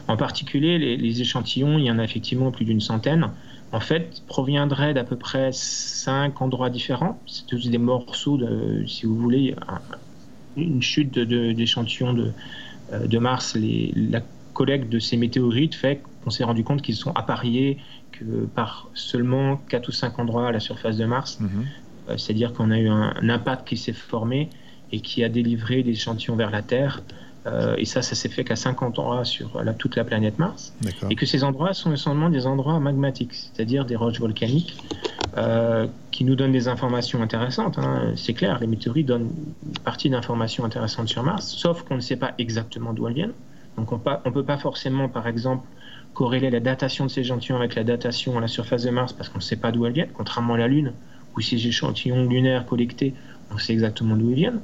En 0.08 0.16
particulier, 0.16 0.78
les, 0.96 1.20
échantillons, 1.20 1.78
il 1.78 1.84
y 1.84 1.90
en 1.90 1.98
a 1.98 2.04
effectivement 2.04 2.50
plus 2.50 2.64
d'une 2.64 2.80
centaine, 2.80 3.30
en 3.72 3.80
fait, 3.80 4.22
proviendraient 4.26 4.94
d'à 4.94 5.04
peu 5.04 5.16
près 5.16 5.50
cinq 5.52 6.42
endroits 6.42 6.70
différents. 6.70 7.20
C'est 7.26 7.46
tous 7.46 7.70
des 7.70 7.78
morceaux, 7.78 8.36
de, 8.36 8.84
si 8.86 9.06
vous 9.06 9.16
voulez, 9.16 9.54
une 10.56 10.82
chute 10.82 11.18
d'échantillons 11.18 12.12
de, 12.12 12.32
de, 13.04 13.18
Mars. 13.18 13.56
La 13.56 14.22
collecte 14.52 14.88
de 14.90 14.98
ces 14.98 15.16
météorites 15.16 15.74
fait 15.74 16.02
qu'on 16.24 16.30
s'est 16.30 16.44
rendu 16.44 16.64
compte 16.64 16.82
qu'ils 16.82 16.96
sont 16.96 17.12
appariés 17.12 17.78
que 18.12 18.46
par 18.46 18.88
seulement 18.94 19.56
quatre 19.68 19.88
ou 19.88 19.92
cinq 19.92 20.18
endroits 20.18 20.48
à 20.48 20.52
la 20.52 20.60
surface 20.60 20.96
de 20.96 21.04
Mars. 21.04 21.38
Mhm. 21.40 21.50
Euh, 21.50 21.85
c'est-à-dire 22.16 22.52
qu'on 22.52 22.70
a 22.70 22.78
eu 22.78 22.88
un, 22.88 23.28
impact 23.28 23.68
qui 23.68 23.76
s'est 23.76 23.92
formé 23.92 24.50
et 24.92 25.00
qui 25.00 25.24
a 25.24 25.28
délivré 25.28 25.82
des 25.82 25.92
échantillons 25.92 26.36
vers 26.36 26.50
la 26.50 26.62
Terre. 26.62 27.02
Euh, 27.46 27.76
et 27.78 27.84
ça, 27.84 28.02
ça 28.02 28.14
s'est 28.14 28.28
fait 28.28 28.44
qu'à 28.44 28.56
50 28.56 28.98
endroits 28.98 29.24
sur 29.24 29.60
toute 29.78 29.96
la 29.96 30.04
planète 30.04 30.38
Mars. 30.38 30.74
Et 31.10 31.14
que 31.14 31.26
ces 31.26 31.44
endroits 31.44 31.74
sont 31.74 31.92
essentiellement 31.92 32.30
des 32.30 32.46
endroits 32.46 32.80
magmatiques, 32.80 33.34
c'est-à-dire 33.34 33.84
des 33.84 33.96
roches 33.96 34.18
volcaniques, 34.20 34.76
euh, 35.36 35.86
qui 36.10 36.24
nous 36.24 36.34
donnent 36.34 36.52
des 36.52 36.68
informations 36.68 37.22
intéressantes. 37.22 37.78
Hein. 37.78 38.14
C'est 38.16 38.32
clair, 38.32 38.58
les 38.60 38.66
météorites 38.66 39.06
donnent 39.06 39.30
une 39.66 39.78
partie 39.80 40.10
d'informations 40.10 40.64
intéressantes 40.64 41.08
sur 41.08 41.22
Mars, 41.22 41.48
sauf 41.48 41.82
qu'on 41.82 41.96
ne 41.96 42.00
sait 42.00 42.16
pas 42.16 42.32
exactement 42.38 42.92
d'où 42.92 43.06
elles 43.06 43.14
viennent. 43.14 43.34
Donc 43.76 43.92
on 43.92 43.96
ne 43.96 44.30
peut 44.30 44.44
pas 44.44 44.56
forcément, 44.56 45.08
par 45.08 45.28
exemple, 45.28 45.66
corréler 46.14 46.48
la 46.48 46.60
datation 46.60 47.04
de 47.04 47.10
ces 47.10 47.20
échantillons 47.20 47.56
avec 47.56 47.74
la 47.74 47.84
datation 47.84 48.38
à 48.38 48.40
la 48.40 48.48
surface 48.48 48.84
de 48.84 48.90
Mars 48.90 49.12
parce 49.12 49.28
qu'on 49.28 49.38
ne 49.38 49.42
sait 49.42 49.56
pas 49.56 49.70
d'où 49.70 49.84
elles 49.84 49.92
viennent, 49.92 50.12
contrairement 50.14 50.54
à 50.54 50.58
la 50.58 50.68
Lune, 50.68 50.92
où 51.36 51.40
ces 51.40 51.66
échantillons 51.66 52.26
lunaires 52.26 52.66
collectés, 52.66 53.14
on 53.52 53.58
sait 53.58 53.72
exactement 53.72 54.16
d'où 54.16 54.30
ils 54.30 54.36
viennent. 54.36 54.60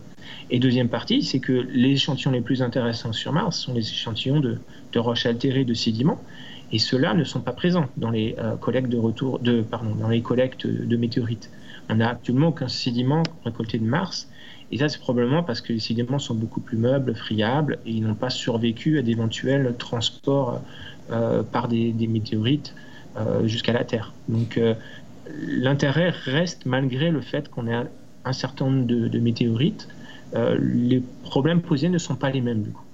Et 0.51 0.59
deuxième 0.59 0.89
partie, 0.89 1.23
c'est 1.23 1.39
que 1.39 1.53
les 1.53 1.91
échantillons 1.91 2.31
les 2.31 2.41
plus 2.41 2.63
intéressants 2.63 3.13
sur 3.13 3.33
Mars 3.33 3.59
sont 3.59 3.75
les 3.75 3.89
échantillons 3.89 4.41
de, 4.41 4.59
roches 4.97 5.27
altérées 5.27 5.65
de 5.65 5.75
sédiments, 5.75 6.21
et 6.73 6.79
ceux-là 6.79 7.15
ne 7.15 7.25
sont 7.25 7.41
pas 7.41 7.53
présents 7.53 7.87
dans 7.97 8.11
les 8.11 8.35
euh, 8.39 8.57
collectes 8.57 8.89
de 8.89 8.97
retour, 8.97 9.39
de, 9.39 9.63
pardon, 9.63 9.95
dans 9.95 10.09
les 10.09 10.23
collectes 10.23 10.67
de 10.67 10.97
météorites. 10.97 11.51
On 11.89 11.97
n'a 11.97 12.11
actuellement 12.11 12.49
aucun 12.49 12.69
sédiment 12.69 13.23
récolté 13.45 13.79
de 13.79 13.85
Mars, 13.85 14.29
et 14.71 14.79
ça, 14.79 14.89
c'est 14.89 15.01
probablement 15.01 15.43
parce 15.43 15.61
que 15.61 15.75
les 15.75 15.81
sédiments 15.81 16.19
sont 16.19 16.35
beaucoup 16.35 16.61
plus 16.61 16.79
meubles, 16.79 17.15
friables, 17.15 17.79
et 17.85 17.91
ils 17.91 18.03
n'ont 18.03 18.15
pas 18.15 18.31
survécu 18.31 18.99
à 18.99 19.03
d'éventuels 19.03 19.75
transports 19.79 20.63
euh, 21.11 21.43
par 21.43 21.69
des, 21.69 21.93
météorites 22.09 22.75
euh, 23.19 23.47
jusqu'à 23.47 23.75
la 23.75 23.85
Terre. 23.85 24.15
Donc 24.29 24.59
l'intérêt 25.27 26.11
reste, 26.11 26.67
malgré 26.67 27.11
le 27.11 27.21
fait 27.21 27.49
qu'on 27.49 27.67
ait 27.67 27.87
un 28.25 28.33
certain 28.33 28.71
nombre 28.71 28.87
de, 28.87 29.19
météorites, 29.19 29.89
les 30.59 31.03
problèmes 31.23 31.61
posés 31.61 31.89
ne 31.89 31.99
sont 31.99 32.17
pas 32.17 32.31
les 32.31 32.41
mêmes 32.41 32.63
du 32.63 32.71
coup. 32.71 32.85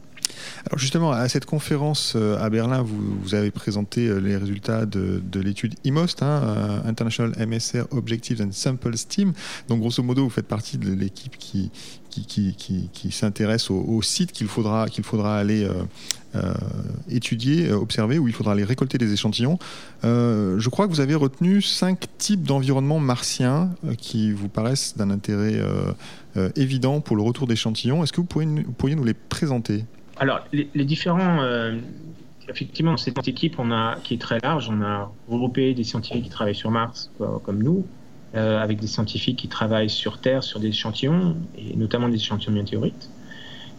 Alors 0.66 0.78
justement, 0.78 1.12
à 1.12 1.28
cette 1.28 1.44
conférence 1.44 2.16
à 2.16 2.48
Berlin, 2.50 2.82
vous, 2.82 3.34
avez 3.34 3.50
présenté 3.50 4.08
les 4.20 4.36
résultats 4.36 4.86
de, 4.86 5.40
l'étude 5.40 5.74
IMOST, 5.84 6.22
hein, 6.22 6.82
International 6.84 7.34
MSR 7.46 7.84
Objectives 7.90 8.42
and 8.42 8.52
Samples 8.52 8.98
Team. 9.08 9.32
Donc 9.68 9.80
grosso 9.80 10.02
modo, 10.02 10.24
vous 10.24 10.30
faites 10.30 10.48
partie 10.48 10.78
de 10.78 10.92
l'équipe 10.92 11.36
qui, 11.38 11.70
qui, 12.10 12.54
qui, 12.92 13.10
s'intéresse 13.12 13.70
au, 13.70 14.02
site 14.02 14.32
qu'il 14.32 14.48
faudra, 14.48 14.86
faudra 15.02 15.38
aller 15.38 15.68
euh, 16.34 16.52
étudier, 17.08 17.70
euh, 17.70 17.78
observer, 17.78 18.18
où 18.18 18.28
il 18.28 18.34
faudra 18.34 18.52
aller 18.52 18.64
récolter 18.64 18.98
des 18.98 19.14
échantillons. 19.14 19.58
Euh, 20.04 20.58
je 20.58 20.68
crois 20.68 20.86
que 20.86 20.92
vous 20.92 21.00
avez 21.00 21.14
retenu 21.14 21.62
cinq 21.62 22.06
types 22.18 22.42
d'environnements 22.42 23.00
martiens 23.00 23.70
qui 23.96 24.30
vous 24.32 24.48
paraissent 24.48 24.94
d'un 24.96 25.08
intérêt 25.10 25.58
évident 26.54 27.00
pour 27.00 27.16
le 27.16 27.22
retour 27.22 27.46
d'échantillons. 27.46 28.04
Est-ce 28.04 28.12
que 28.12 28.20
vous 28.20 28.26
pourriez, 28.26 28.46
pourriez, 28.76 28.94
nous 28.94 29.04
les 29.04 29.14
présenter? 29.14 29.84
Alors, 30.20 30.40
les, 30.52 30.84
différents 30.84 31.40
effectivement, 32.48 32.96
cette 32.96 33.28
équipe 33.28 33.58
on 33.58 33.70
a, 33.70 33.96
qui 34.02 34.14
est 34.14 34.20
très 34.20 34.38
large, 34.40 34.68
on 34.70 34.82
a 34.82 35.12
regroupé 35.28 35.74
des 35.74 35.84
scientifiques 35.84 36.24
qui 36.24 36.30
travaillent 36.30 36.54
sur 36.54 36.70
Mars, 36.70 37.10
comme 37.44 37.62
nous, 37.62 37.86
avec 38.34 38.80
des 38.80 38.86
scientifiques 38.86 39.38
qui 39.38 39.48
travaillent 39.48 39.90
sur 39.90 40.18
Terre, 40.20 40.42
sur 40.42 40.58
des 40.58 40.68
échantillons, 40.68 41.36
et 41.56 41.76
notamment 41.76 42.08
des 42.08 42.16
échantillons 42.16 42.54
météorites. 42.54 43.10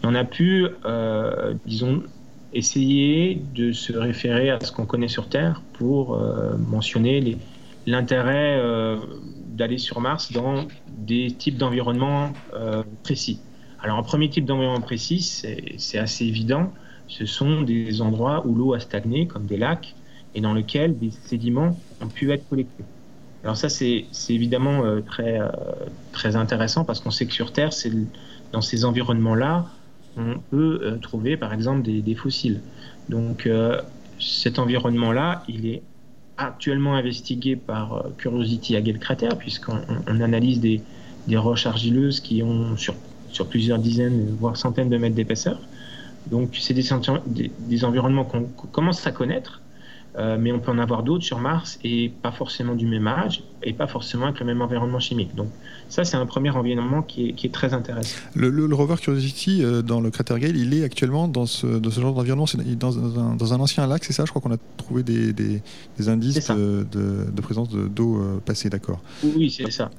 Et 0.03 0.05
on 0.05 0.15
a 0.15 0.24
pu, 0.24 0.67
disons, 1.65 2.03
essayer 2.53 3.41
de 3.53 3.72
se 3.72 3.93
référer 3.93 4.50
à 4.50 4.60
ce 4.60 4.72
qu'on 4.72 4.86
connaît 4.86 5.08
sur 5.08 5.29
Terre 5.29 5.62
pour 5.74 6.15
euh, 6.15 6.58
mentionner 6.58 7.38
l'intérêt 7.86 8.58
euh, 8.60 8.98
d'aller 9.48 9.77
sur 9.77 10.01
Mars 10.01 10.31
dans 10.31 10.67
des 10.88 11.31
types 11.31 11.58
d'environnements 11.58 12.34
euh, 12.53 12.84
précis. 13.03 13.39
Alors 13.82 13.98
un 13.98 14.04
premier 14.04 14.30
type 14.30 14.46
d'environnement 14.46 14.82
précis, 14.82 15.22
c'est 15.22 15.98
assez 15.98 16.26
évident, 16.26 16.74
ce 17.08 17.26
sont 17.26 17.62
des 17.62 18.02
endroits 18.02 18.46
où 18.46 18.54
l'eau 18.54 18.74
a 18.74 18.80
stagné, 18.80 19.26
comme 19.26 19.46
des 19.46 19.58
lacs, 19.58 19.96
et 20.36 20.42
dans 20.42 20.54
lesquels 20.54 20.98
des 20.98 21.12
sédiments 21.12 21.80
ont 22.02 22.08
pu 22.08 22.32
être 22.32 22.48
collectés. 22.50 22.84
Alors 23.44 23.56
ça, 23.56 23.70
c'est 23.70 24.06
évidemment 24.28 24.84
très, 25.02 25.40
très 26.12 26.36
intéressant 26.36 26.84
parce 26.84 27.00
qu'on 27.00 27.10
sait 27.10 27.26
que 27.26 27.34
sur 27.34 27.54
Terre, 27.54 27.72
c'est 27.72 27.92
dans 28.52 28.62
ces 28.62 28.84
environnements-là 28.84 29.66
on 30.20 30.40
peut 30.40 30.80
euh, 30.84 30.98
trouver 30.98 31.38
par 31.38 31.54
exemple 31.54 31.82
des, 31.84 32.16
fossiles. 32.16 32.62
Donc 33.10 33.46
euh, 33.46 33.82
cet 34.20 34.60
environnement-là, 34.60 35.44
il 35.48 35.66
est 35.68 35.82
actuellement 36.38 36.96
investigué 36.96 37.56
par 37.56 37.94
euh, 37.94 38.10
Curiosity 38.18 38.76
à 38.76 38.82
Crater, 38.82 39.30
puisqu'on 39.38 39.82
analyse 40.22 40.60
des, 40.60 40.82
roches 41.36 41.68
argileuses 41.68 42.22
qui 42.22 42.42
ont 42.42 42.76
sur, 42.76 42.96
sur, 43.32 43.48
plusieurs 43.48 43.80
dizaines, 43.80 44.36
voire 44.40 44.58
centaines 44.58 44.90
de 44.90 44.98
mètres 44.98 45.16
d'épaisseur. 45.16 45.60
Donc 46.28 46.58
c'est 46.60 46.74
des, 46.74 46.84
des, 47.60 47.86
environnements 47.86 48.26
qu'on 48.26 48.44
commence 48.72 49.06
à 49.08 49.12
connaître, 49.12 49.62
euh, 50.18 50.38
mais 50.40 50.52
on 50.52 50.60
peut 50.60 50.72
en 50.72 50.80
avoir 50.80 51.04
d'autres 51.04 51.24
sur 51.24 51.40
Mars 51.40 51.80
et 51.84 52.10
pas 52.10 52.32
forcément 52.32 52.76
du 52.76 52.88
même 52.88 53.08
âge 53.08 53.44
et 53.64 53.74
pas 53.74 53.88
forcément 53.88 54.26
avec 54.26 54.40
le 54.40 54.46
même 54.46 54.62
environnement 54.62 55.00
chimique. 55.00 55.36
Donc 55.36 55.50
ça, 55.88 56.04
c'est 56.04 56.18
un 56.18 56.26
premier 56.26 56.50
environnement 56.50 57.04
qui 57.04 57.36
est, 57.42 57.54
très 57.54 57.74
intéressant. 57.74 58.18
Le, 58.36 58.66
rover 58.74 58.96
Curiosity 59.02 59.64
euh, 59.64 59.82
dans 59.82 60.02
le 60.02 60.10
cratère 60.10 60.40
Gale, 60.40 60.58
il 60.58 60.74
est 60.74 60.84
actuellement 60.84 61.28
dans 61.28 61.46
ce, 61.46 61.80
ce 61.84 62.00
genre 62.02 62.14
d'environnement, 62.14 62.46
dans, 62.78 62.92
dans, 63.36 63.54
un, 63.54 63.60
ancien 63.60 63.86
lac, 63.88 64.04
c'est 64.04 64.14
ça? 64.14 64.26
Je 64.26 64.30
crois 64.30 64.42
qu'on 64.42 64.52
a 64.52 64.60
trouvé 64.78 65.04
des, 65.04 65.32
des, 65.34 66.10
indices 66.10 66.50
de, 66.50 66.86
de, 66.92 67.42
présence 67.42 67.70
d'eau 67.70 68.18
euh, 68.18 68.40
passée, 68.44 68.70
d'accord 68.70 69.02
Oui, 69.24 69.50
c'est 69.50 69.72
ça. 69.72 69.90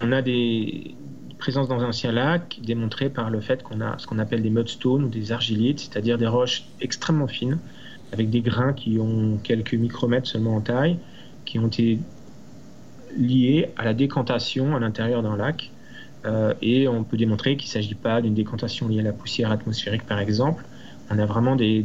On, 0.00 0.12
a 0.12 0.22
des 0.22 0.94
présences 1.38 1.68
dans 1.68 1.80
un 1.80 1.88
ancien 1.88 2.12
lac 2.12 2.58
démontrées 2.62 3.10
par 3.10 3.30
le 3.30 3.40
fait 3.40 3.62
qu'on 3.62 3.80
a 3.80 3.98
ce 3.98 4.06
qu'on 4.06 4.18
appelle 4.18 4.42
des 4.42 4.50
mudstones 4.50 5.04
ou 5.04 5.08
des 5.08 5.32
argilites, 5.32 5.80
c'est-à-dire 5.80 6.18
des 6.18 6.26
roches 6.26 6.64
extrêmement 6.80 7.26
fines 7.26 7.58
avec 8.12 8.30
des 8.30 8.40
grains 8.40 8.72
qui 8.72 8.98
ont 8.98 9.38
quelques 9.42 9.74
micromètres 9.74 10.26
seulement 10.26 10.56
en 10.56 10.60
taille, 10.60 10.98
qui 11.44 11.58
ont 11.58 11.66
été 11.66 11.98
liés 13.16 13.70
à 13.76 13.84
la 13.84 13.94
décantation 13.94 14.76
à 14.76 14.80
l'intérieur 14.80 15.22
d'un 15.22 15.36
lac. 15.36 15.70
Euh, 16.24 16.54
et 16.60 16.88
on 16.88 17.04
peut 17.04 17.16
démontrer 17.16 17.56
qu'il 17.56 17.68
ne 17.68 17.72
s'agit 17.72 17.94
pas 17.94 18.20
d'une 18.20 18.34
décantation 18.34 18.88
liée 18.88 19.00
à 19.00 19.02
la 19.02 19.12
poussière 19.12 19.50
atmosphérique, 19.50 20.06
par 20.06 20.18
exemple. 20.18 20.64
On 21.10 21.18
a 21.18 21.26
vraiment 21.26 21.54
des, 21.56 21.84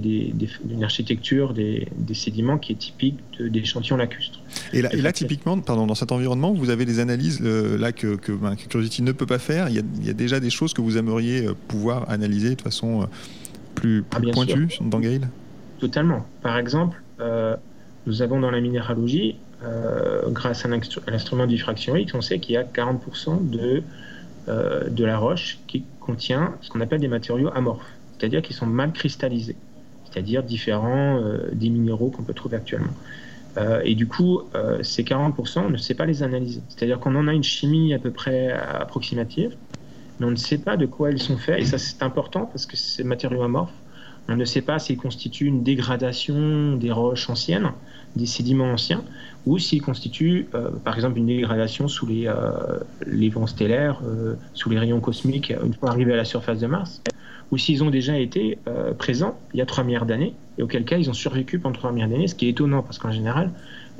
une 0.69 0.83
architecture 0.83 1.53
des, 1.53 1.87
sédiments 2.13 2.57
qui 2.57 2.73
est 2.73 2.75
typique 2.75 3.19
d'échantillons 3.39 3.97
lacustres. 3.97 4.39
Et 4.73 4.81
là, 4.81 5.11
typiquement, 5.11 5.59
pardon, 5.59 5.85
dans 5.85 5.95
cet 5.95 6.11
environnement, 6.11 6.53
vous 6.53 6.69
avez 6.69 6.85
des 6.85 6.99
analyses 6.99 7.41
là 7.41 7.91
que, 7.91 8.17
ben, 8.31 8.55
que, 8.55 8.67
Curiosity 8.67 9.03
ne 9.03 9.11
peut 9.11 9.25
pas 9.25 9.39
faire. 9.39 9.69
Il 9.69 9.75
y, 9.75 9.79
a, 9.79 9.83
il 9.99 10.07
y, 10.07 10.09
a, 10.09 10.13
déjà 10.13 10.39
des 10.39 10.49
choses 10.49 10.73
que 10.73 10.81
vous 10.81 10.97
aimeriez 10.97 11.45
euh, 11.45 11.53
pouvoir 11.67 12.09
analyser 12.09 12.55
de 12.55 12.61
façon 12.61 13.03
euh, 13.03 13.05
plus, 13.75 14.03
plus 14.03 14.29
ah, 14.29 14.33
pointue 14.33 14.67
dans 14.81 14.99
Gale 14.99 15.29
Totalement. 15.79 16.25
Par 16.41 16.57
exemple, 16.57 17.01
euh, 17.19 17.55
nous 18.05 18.21
avons 18.21 18.39
dans 18.39 18.51
la 18.51 18.61
minéralogie, 18.61 19.37
euh, 19.63 20.21
grâce 20.29 20.65
à 20.65 20.67
l'instrument 20.67 21.45
de 21.45 21.49
diffraction 21.49 21.95
X, 21.95 22.13
on 22.13 22.21
sait 22.21 22.39
qu'il 22.39 22.55
y 22.55 22.57
a 22.57 22.63
40% 22.63 23.49
de, 23.49 23.83
euh, 24.47 24.89
de 24.89 25.05
la 25.05 25.17
roche 25.17 25.59
qui 25.67 25.83
contient 25.99 26.55
ce 26.61 26.69
qu'on 26.69 26.81
appelle 26.81 26.99
des 26.99 27.07
matériaux 27.07 27.51
amorphes, 27.53 27.85
c'est-à-dire 28.21 28.43
qui 28.43 28.53
sont 28.53 28.67
mal 28.67 28.93
cristallisés, 28.93 29.55
c'est-à-dire 30.05 30.43
différents 30.43 31.19
des 31.53 31.69
minéraux 31.69 32.11
qu'on 32.11 32.23
peut 32.23 32.35
trouver 32.35 32.57
actuellement. 32.57 32.93
et 33.83 33.95
du 33.95 34.07
coup, 34.07 34.41
ces 34.83 35.03
40%, 35.03 35.63
on 35.65 35.69
ne 35.71 35.77
sait 35.77 35.95
pas 35.95 36.05
les 36.05 36.21
analyser. 36.21 36.61
C'est-à-dire 36.69 36.99
qu'on 36.99 37.15
en 37.15 37.27
a 37.27 37.33
une 37.33 37.43
chimie 37.43 37.93
à 37.95 37.99
peu 37.99 38.11
près 38.11 38.51
approximative, 38.51 39.55
mais 40.19 40.27
on 40.27 40.31
ne 40.31 40.35
sait 40.35 40.59
pas 40.59 40.77
de 40.77 40.85
quoi 40.85 41.09
ils 41.09 41.19
sont 41.19 41.37
faits. 41.37 41.59
Et 41.59 41.65
ça, 41.65 41.79
c'est 41.79 42.03
important 42.03 42.45
parce 42.45 42.67
que 42.67 42.77
ces 42.77 43.03
matériaux 43.03 43.41
amorphes 43.41 43.73
on 44.29 44.35
ne 44.35 44.45
sait 44.45 44.61
pas 44.61 44.79
s'ils 44.79 44.97
constituent 44.97 45.47
une 45.47 45.63
dégradation 45.63 46.75
des 46.77 46.91
roches 46.91 47.29
anciennes, 47.29 47.71
des 48.15 48.25
sédiments 48.25 48.71
anciens, 48.71 49.03
ou 49.45 49.57
s'ils 49.57 49.81
constituent, 49.81 50.47
euh, 50.53 50.69
par 50.83 50.95
exemple, 50.95 51.17
une 51.17 51.25
dégradation 51.25 51.87
sous 51.87 52.05
les, 52.05 52.27
euh, 52.27 52.79
les 53.07 53.29
vents 53.29 53.47
stellaires, 53.47 54.01
euh, 54.05 54.35
sous 54.53 54.69
les 54.69 54.79
rayons 54.79 54.99
cosmiques, 54.99 55.53
une 55.63 55.73
fois 55.73 55.89
arrivés 55.89 56.13
à 56.13 56.17
la 56.17 56.25
surface 56.25 56.59
de 56.59 56.67
Mars, 56.67 57.01
ou 57.51 57.57
s'ils 57.57 57.83
ont 57.83 57.89
déjà 57.89 58.17
été 58.17 58.57
présents 58.97 59.37
il 59.53 59.57
y 59.57 59.61
a 59.61 59.65
3 59.65 59.83
milliards 59.83 60.05
d'années, 60.05 60.33
et 60.57 60.63
auquel 60.63 60.85
cas 60.85 60.97
ils 60.97 61.09
ont 61.09 61.13
survécu 61.13 61.59
pendant 61.59 61.73
3 61.73 61.91
milliards 61.91 62.09
d'années, 62.09 62.27
ce 62.27 62.35
qui 62.35 62.47
est 62.47 62.49
étonnant, 62.49 62.81
parce 62.81 62.97
qu'en 62.97 63.11
général, 63.11 63.51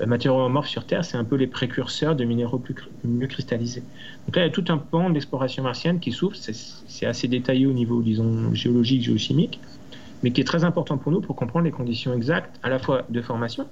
matériaux 0.05 0.41
amorphes 0.41 0.69
sur 0.69 0.85
Terre, 0.85 1.03
c'est 1.05 1.17
un 1.17 1.23
peu 1.23 1.35
les 1.35 1.47
précurseurs 1.47 2.15
de 2.15 2.23
minéraux 2.23 2.57
plus, 2.57 2.75
mieux 3.03 3.27
cristallisés. 3.27 3.83
Donc 4.25 4.35
là, 4.35 4.43
il 4.43 4.45
y 4.45 4.49
a 4.49 4.53
tout 4.53 4.65
un 4.69 4.77
pan 4.77 5.09
d'exploration 5.09 5.63
martienne 5.63 5.99
qui 5.99 6.11
s'ouvre, 6.11 6.35
c'est 6.35 7.05
assez 7.05 7.27
détaillé 7.27 7.65
au 7.65 7.73
niveau, 7.73 8.01
disons, 8.01 8.53
géologique, 8.53 9.03
géochimique, 9.03 9.59
mais 10.23 10.31
qui 10.31 10.41
est 10.41 10.45
très 10.45 10.63
important 10.63 10.97
pour 10.97 11.11
nous 11.11 11.21
pour 11.21 11.35
comprendre 11.35 11.65
les 11.65 11.71
conditions 11.71 12.13
exactes 12.13 12.59
à 12.63 12.69
la 12.69 12.79
fois 12.79 13.03
de 13.09 13.21
formation, 13.21 13.67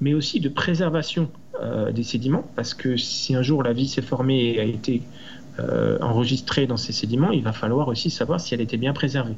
mais 0.00 0.14
aussi 0.14 0.40
de 0.40 0.48
préservation 0.48 1.30
euh, 1.60 1.90
des 1.90 2.04
sédiments, 2.04 2.44
parce 2.54 2.74
que 2.74 2.96
si 2.96 3.34
un 3.34 3.42
jour 3.42 3.62
la 3.62 3.72
vie 3.72 3.88
s'est 3.88 4.02
formée 4.02 4.54
et 4.54 4.60
a 4.60 4.64
été 4.64 5.02
euh, 5.58 5.98
enregistrée 6.00 6.66
dans 6.66 6.76
ces 6.76 6.92
sédiments, 6.92 7.30
il 7.30 7.42
va 7.42 7.52
falloir 7.52 7.88
aussi 7.88 8.10
savoir 8.10 8.40
si 8.40 8.54
elle 8.54 8.60
était 8.60 8.76
bien 8.76 8.92
préservée. 8.92 9.36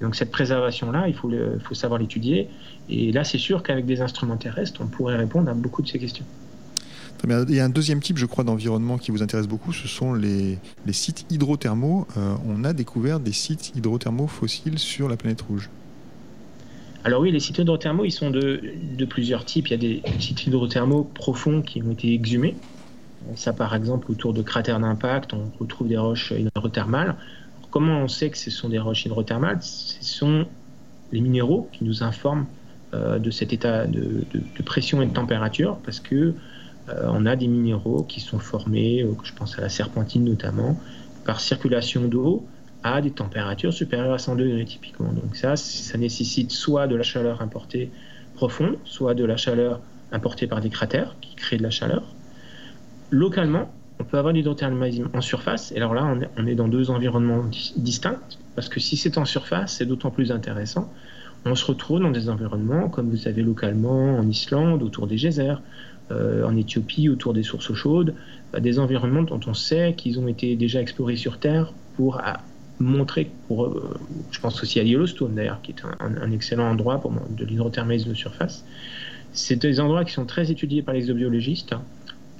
donc 0.00 0.14
cette 0.14 0.30
préservation-là, 0.30 1.08
il 1.08 1.14
faut, 1.14 1.30
faut 1.62 1.74
savoir 1.74 2.00
l'étudier, 2.00 2.48
et 2.88 3.12
là 3.12 3.24
c'est 3.24 3.38
sûr 3.38 3.62
qu'avec 3.62 3.86
des 3.86 4.00
instruments 4.00 4.36
terrestres, 4.36 4.80
on 4.82 4.86
pourrait 4.86 5.16
répondre 5.16 5.50
à 5.50 5.54
beaucoup 5.54 5.82
de 5.82 5.88
ces 5.88 5.98
questions. 5.98 6.26
Il 7.26 7.54
y 7.54 7.60
a 7.60 7.64
un 7.64 7.70
deuxième 7.70 8.00
type, 8.00 8.18
je 8.18 8.26
crois, 8.26 8.44
d'environnement 8.44 8.98
qui 8.98 9.10
vous 9.10 9.22
intéresse 9.22 9.46
beaucoup, 9.46 9.72
ce 9.72 9.88
sont 9.88 10.12
les, 10.12 10.58
sites 10.92 11.24
hydrothermaux. 11.30 12.06
Euh, 12.18 12.34
on 12.46 12.64
a 12.64 12.72
découvert 12.74 13.18
des 13.18 13.32
sites 13.32 13.72
hydrothermaux 13.74 14.26
fossiles 14.26 14.78
sur 14.78 15.08
la 15.08 15.16
planète 15.16 15.40
rouge. 15.40 15.70
Alors 17.02 17.22
oui, 17.22 17.30
les 17.30 17.40
sites 17.40 17.58
hydrothermaux, 17.58 18.04
ils 18.04 18.10
sont 18.10 18.30
de, 18.30 18.60
plusieurs 19.08 19.44
types. 19.44 19.68
Il 19.68 19.70
y 19.70 19.74
a 19.74 19.78
des 19.78 20.02
sites 20.20 20.46
hydrothermaux 20.46 21.04
profonds 21.14 21.62
qui 21.62 21.82
ont 21.82 21.92
été 21.92 22.12
exhumés. 22.12 22.56
Ça, 23.36 23.52
par 23.52 23.74
exemple, 23.74 24.10
autour 24.10 24.32
de 24.34 24.42
cratères 24.42 24.80
d'impact, 24.80 25.32
on 25.32 25.50
retrouve 25.58 25.88
des 25.88 25.96
roches 25.96 26.32
hydrothermales. 26.36 27.16
comment 27.70 28.00
on 28.00 28.08
sait 28.08 28.30
que 28.30 28.38
ce 28.38 28.50
sont 28.50 28.68
des 28.68 28.78
roches 28.78 29.06
hydrothermales? 29.06 29.62
Ce 29.62 30.04
sont 30.04 30.46
les 31.12 31.20
minéraux 31.20 31.68
qui 31.72 31.84
nous 31.84 32.02
informent 32.02 32.46
euh, 32.94 33.18
de 33.18 33.30
cet 33.30 33.52
état 33.52 33.86
de, 33.86 34.24
pression 34.64 35.02
et 35.02 35.06
de 35.06 35.12
température, 35.12 35.78
parce 35.84 36.00
que 36.00 36.34
euh, 36.88 37.08
on 37.08 37.26
a 37.26 37.34
des 37.34 37.48
minéraux 37.48 38.02
qui 38.02 38.20
sont 38.20 38.38
formés, 38.38 39.02
euh, 39.02 39.14
je 39.22 39.32
pense 39.32 39.58
à 39.58 39.62
la 39.62 39.68
serpentine 39.68 40.24
notamment, 40.24 40.78
par 41.24 41.40
circulation 41.40 42.02
d'eau 42.06 42.46
à 42.82 43.00
des 43.00 43.10
températures 43.10 43.72
supérieures 43.72 44.12
à 44.12 44.18
100 44.18 44.36
degrés 44.36 44.64
typiquement. 44.66 45.10
Donc 45.12 45.36
ça, 45.36 45.56
ça 45.56 45.96
nécessite 45.96 46.52
soit 46.52 46.86
de 46.86 46.94
la 46.94 47.02
chaleur 47.02 47.40
importée 47.40 47.90
profonde, 48.34 48.76
soit 48.84 49.14
de 49.14 49.24
la 49.24 49.38
chaleur 49.38 49.80
importée 50.12 50.46
par 50.46 50.60
des 50.60 50.68
cratères 50.68 51.16
qui 51.20 51.34
créent 51.34 51.56
de 51.56 51.62
la 51.62 51.70
chaleur. 51.70 52.02
Localement, 53.10 53.70
on 54.00 54.04
peut 54.04 54.18
avoir 54.18 54.32
l'hydrothermalisme 54.32 55.08
en 55.14 55.20
surface, 55.20 55.72
et 55.72 55.76
alors 55.76 55.94
là, 55.94 56.16
on 56.36 56.46
est 56.46 56.54
dans 56.54 56.68
deux 56.68 56.90
environnements 56.90 57.44
distincts, 57.76 58.20
parce 58.54 58.68
que 58.68 58.80
si 58.80 58.96
c'est 58.96 59.18
en 59.18 59.24
surface, 59.24 59.76
c'est 59.76 59.86
d'autant 59.86 60.10
plus 60.10 60.32
intéressant. 60.32 60.92
On 61.46 61.54
se 61.54 61.64
retrouve 61.66 62.00
dans 62.00 62.10
des 62.10 62.28
environnements, 62.28 62.88
comme 62.88 63.10
vous 63.10 63.16
savez 63.16 63.42
localement 63.42 64.16
en 64.16 64.28
Islande, 64.28 64.82
autour 64.82 65.06
des 65.06 65.16
geysers, 65.16 65.60
euh, 66.10 66.44
en 66.44 66.56
Éthiopie, 66.56 67.08
autour 67.08 67.34
des 67.34 67.42
sources 67.42 67.72
chaudes, 67.72 68.14
des 68.58 68.78
environnements 68.78 69.22
dont 69.22 69.40
on 69.46 69.54
sait 69.54 69.94
qu'ils 69.96 70.18
ont 70.18 70.28
été 70.28 70.56
déjà 70.56 70.80
explorés 70.80 71.16
sur 71.16 71.38
Terre 71.38 71.72
pour 71.96 72.20
montrer, 72.80 73.30
pour, 73.48 73.66
euh, 73.66 73.94
je 74.30 74.40
pense 74.40 74.62
aussi 74.62 74.80
à 74.80 74.82
Yellowstone 74.82 75.34
d'ailleurs, 75.34 75.60
qui 75.62 75.72
est 75.72 75.82
un, 76.00 76.30
excellent 76.32 76.70
endroit 76.70 77.00
pour 77.00 77.12
de 77.30 77.44
l'hydrothermalisme 77.44 78.10
de 78.10 78.14
surface. 78.14 78.64
C'est 79.32 79.60
des 79.60 79.80
endroits 79.80 80.04
qui 80.04 80.12
sont 80.12 80.26
très 80.26 80.50
étudiés 80.50 80.82
par 80.82 80.94
les 80.94 81.00
exobiologistes 81.00 81.74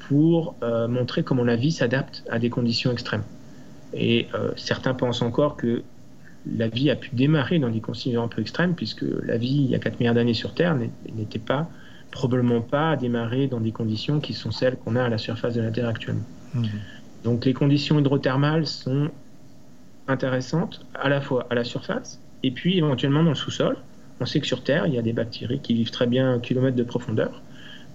pour 0.08 0.54
euh, 0.62 0.88
montrer 0.88 1.22
comment 1.22 1.44
la 1.44 1.56
vie 1.56 1.72
s'adapte 1.72 2.24
à 2.30 2.38
des 2.38 2.50
conditions 2.50 2.92
extrêmes. 2.92 3.22
Et 3.94 4.26
euh, 4.34 4.50
certains 4.56 4.94
pensent 4.94 5.22
encore 5.22 5.56
que 5.56 5.82
la 6.46 6.68
vie 6.68 6.90
a 6.90 6.96
pu 6.96 7.10
démarrer 7.14 7.58
dans 7.58 7.70
des 7.70 7.80
conditions 7.80 8.22
un 8.22 8.28
peu 8.28 8.42
extrêmes, 8.42 8.74
puisque 8.74 9.04
la 9.22 9.38
vie, 9.38 9.62
il 9.64 9.70
y 9.70 9.74
a 9.74 9.78
4 9.78 9.98
milliards 9.98 10.14
d'années 10.14 10.34
sur 10.34 10.52
Terre, 10.52 10.76
n'était 11.16 11.38
pas, 11.38 11.68
probablement 12.10 12.60
pas 12.60 12.96
démarrée 12.96 13.46
dans 13.46 13.60
des 13.60 13.72
conditions 13.72 14.20
qui 14.20 14.34
sont 14.34 14.50
celles 14.50 14.76
qu'on 14.76 14.96
a 14.96 15.04
à 15.04 15.08
la 15.08 15.18
surface 15.18 15.54
de 15.54 15.62
la 15.62 15.70
Terre 15.70 15.88
actuellement. 15.88 16.24
Mmh. 16.54 16.64
Donc 17.24 17.46
les 17.46 17.54
conditions 17.54 17.98
hydrothermales 17.98 18.66
sont 18.66 19.10
intéressante 20.06 20.84
à 20.94 21.08
la 21.08 21.22
fois 21.22 21.46
à 21.48 21.54
la 21.54 21.64
surface 21.64 22.20
et 22.42 22.50
puis 22.50 22.76
éventuellement 22.76 23.22
dans 23.22 23.30
le 23.30 23.34
sous-sol. 23.34 23.78
On 24.20 24.26
sait 24.26 24.38
que 24.38 24.46
sur 24.46 24.62
Terre, 24.62 24.86
il 24.86 24.94
y 24.94 24.98
a 24.98 25.02
des 25.02 25.14
bactéries 25.14 25.60
qui 25.60 25.74
vivent 25.74 25.90
très 25.90 26.06
bien 26.06 26.34
un 26.34 26.38
kilomètre 26.38 26.76
de 26.76 26.84
profondeur 26.84 27.42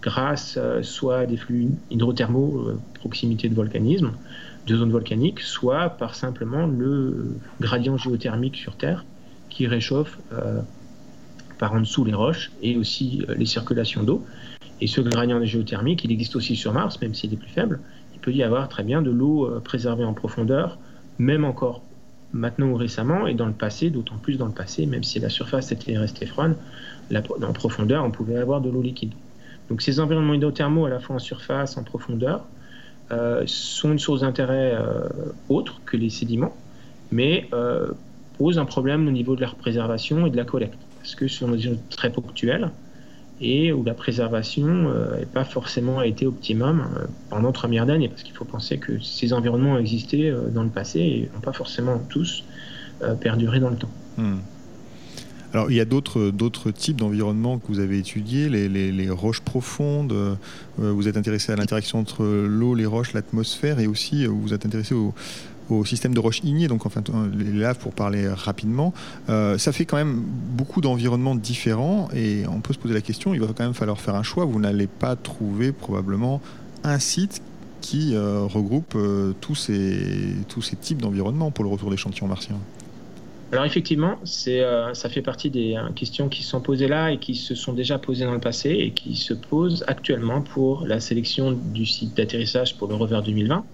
grâce 0.02 0.56
euh, 0.58 0.82
soit 0.82 1.20
à 1.20 1.26
des 1.26 1.38
flux 1.38 1.70
hydrothermaux, 1.92 2.68
euh, 2.68 2.80
proximité 2.96 3.50
de 3.50 3.56
volcanisme, 3.56 4.12
de 4.68 4.76
zones 4.76 4.92
volcaniques, 4.92 5.42
soit 5.42 5.90
par 5.90 6.16
simplement 6.16 6.68
le 6.68 7.36
gradient 7.60 7.98
géothermique 7.98 8.56
sur 8.56 8.76
Terre 8.76 9.06
qui 9.50 9.68
réchauffe 9.68 10.20
euh, 10.34 10.62
par 11.58 11.74
en 11.74 11.82
dessous 11.82 12.06
les 12.06 12.14
roches 12.14 12.52
et 12.62 12.78
aussi 12.78 13.24
les 13.36 13.46
circulations 13.46 14.04
d'eau. 14.04 14.24
Et 14.80 14.88
ce 14.88 15.02
gradient 15.02 15.44
géothermique, 15.44 16.06
il 16.06 16.12
existe 16.12 16.36
aussi 16.36 16.56
sur 16.56 16.72
Mars, 16.72 17.02
même 17.02 17.14
s'il 17.14 17.34
est 17.34 17.38
plus 17.38 17.50
faible. 17.50 17.82
Il 18.14 18.20
peut 18.20 18.32
y 18.32 18.44
avoir 18.44 18.70
très 18.70 18.84
bien 18.84 19.02
de 19.02 19.12
l'eau 19.12 19.50
préservée 19.62 20.06
en 20.06 20.14
profondeur, 20.14 20.78
même 21.18 21.44
encore 21.44 21.82
maintenant 22.32 22.68
ou 22.68 22.76
récemment, 22.76 23.28
et 23.28 23.34
dans 23.34 23.48
le 23.48 23.54
passé, 23.54 23.90
d'autant 23.90 24.18
plus 24.18 24.38
dans 24.38 24.46
le 24.46 24.54
passé, 24.54 24.86
même 24.86 25.04
si 25.04 25.20
la 25.20 25.30
surface 25.30 25.74
était 25.74 25.98
restée 25.98 26.28
froide, 26.28 26.56
en 27.14 27.54
profondeur, 27.54 28.06
on 28.06 28.12
pouvait 28.12 28.38
avoir 28.38 28.62
de 28.62 28.70
l'eau 28.70 28.82
liquide. 28.82 29.12
Donc 29.70 29.82
ces 29.82 30.00
environnements 30.00 30.34
hydrothermaux, 30.34 30.86
à 30.86 30.90
la 30.90 31.00
fois 31.00 31.16
en 31.16 31.20
surface, 31.20 31.78
en 31.78 31.84
profondeur, 31.84 32.46
euh, 33.12 33.44
sont 33.46 33.92
une 33.92 34.00
source 34.00 34.22
d'intérêt 34.22 34.74
euh, 34.76 35.08
autre 35.48 35.82
que 35.86 35.98
les 35.98 36.10
sédiments, 36.10 36.56
mais 37.12 37.48
euh, 37.54 37.88
posent 38.38 38.60
un 38.60 38.66
problème 38.66 39.08
au 39.08 39.12
niveau 39.12 39.36
de 39.36 39.42
leur 39.42 39.56
préservation 39.56 40.26
et 40.26 40.30
de 40.30 40.38
la 40.38 40.46
collecte, 40.46 40.80
parce 41.00 41.16
que 41.16 41.28
ce 41.28 41.40
sont 41.40 41.50
des 41.50 41.60
zones 41.60 41.80
très 41.90 42.12
ponctuelles, 42.12 42.70
et 43.42 43.72
où 43.72 43.84
la 43.84 43.94
préservation 43.94 44.68
n'a 44.68 45.26
pas 45.34 45.46
forcément 45.46 46.02
été 46.02 46.28
optimum 46.28 46.90
pendant 47.30 47.54
3 47.54 47.70
milliards 47.70 47.86
d'années, 47.86 48.10
parce 48.10 48.22
qu'il 48.22 48.36
faut 48.36 48.44
penser 48.44 48.80
que 48.80 49.00
ces 49.00 49.32
environnements 49.32 49.74
ont 49.76 49.78
existé 49.78 50.36
dans 50.52 50.64
le 50.64 50.70
passé 50.70 51.00
et 51.00 51.32
n'ont 51.34 51.40
pas 51.40 51.54
forcément 51.54 52.00
tous 52.10 52.44
perduré 53.22 53.62
dans 53.62 53.70
le 53.70 53.78
temps. 53.78 53.92
Hmm. 54.18 54.40
Alors, 55.54 55.72
il 55.72 55.78
y 55.78 55.80
a 55.80 55.86
d'autres, 55.86 56.72
types 56.72 56.98
d'environnements 56.98 57.58
que 57.58 57.68
vous 57.68 57.80
avez 57.80 57.98
étudiés, 57.98 58.50
les, 58.50 59.10
roches 59.10 59.42
profondes. 59.42 60.14
vous 60.78 61.08
êtes 61.08 61.18
intéressé 61.18 61.52
à 61.52 61.56
l'interaction 61.56 62.00
entre 62.00 62.24
l'eau, 62.24 62.76
les 62.76 62.86
roches, 62.86 63.14
l'atmosphère, 63.14 63.80
et 63.80 63.88
aussi 63.88 64.26
vous 64.26 64.42
vous 64.42 64.54
êtes 64.54 64.66
intéressé 64.66 64.94
au, 64.94 65.14
système 65.86 66.14
de 66.14 66.20
roches 66.20 66.42
ignées, 66.44 66.68
donc 66.68 66.86
enfin 66.86 67.04
les 67.34 67.52
laves 67.52 67.78
pour 67.78 67.94
parler 67.94 68.28
rapidement. 68.28 68.94
Euh, 69.30 69.58
ça 69.58 69.72
fait 69.72 69.86
quand 69.86 69.98
même 69.98 70.20
beaucoup 70.20 70.82
d'environnements 70.82 71.36
différents 71.36 72.10
et 72.14 72.44
on 72.48 72.60
peut 72.60 72.74
se 72.74 72.80
poser 72.80 72.96
la 72.96 73.02
question, 73.02 73.34
il 73.34 73.40
va 73.40 73.48
quand 73.48 73.64
même 73.64 73.76
falloir 73.76 74.00
faire 74.00 74.16
un 74.16 74.24
choix. 74.24 74.46
Vous 74.46 74.60
n'allez 74.60 74.88
pas 74.88 75.16
trouver 75.16 75.72
probablement 75.72 76.42
un 76.84 77.00
site 77.00 77.42
qui 77.82 78.16
euh, 78.16 78.42
regroupe 78.42 78.94
euh, 78.96 79.34
tous, 79.42 79.56
ces, 79.56 80.34
tous 80.48 80.62
ces 80.62 80.76
types 80.76 81.02
d'environnements 81.02 81.52
pour 81.52 81.64
le 81.64 81.70
retour 81.70 81.90
d'échantillons 81.90 82.28
martiens. 82.28 82.58
Alors 83.52 83.66
effectivement, 83.66 84.20
c'est, 84.26 84.64
ça 84.94 85.10
fait 85.10 85.24
partie 85.24 85.50
des 85.50 85.76
questions 85.96 86.30
qui 86.30 86.44
sont 86.44 86.62
posées 86.62 86.88
là 86.88 87.12
et 87.12 87.18
qui 87.18 87.34
se 87.34 87.56
sont 87.56 87.74
déjà 87.74 87.98
posées 87.98 88.26
dans 88.26 88.34
le 88.34 88.40
passé 88.40 88.70
et 88.70 88.92
qui 88.92 89.16
se 89.16 89.34
posent 89.34 89.84
actuellement 89.88 90.42
pour 90.42 90.86
la 90.86 91.00
sélection 91.00 91.52
du 91.52 91.88
site 91.88 92.16
d'atterrissage 92.16 92.78
pour 92.78 92.88
le 92.88 92.94
rover 92.94 93.22
2020, 93.26 93.66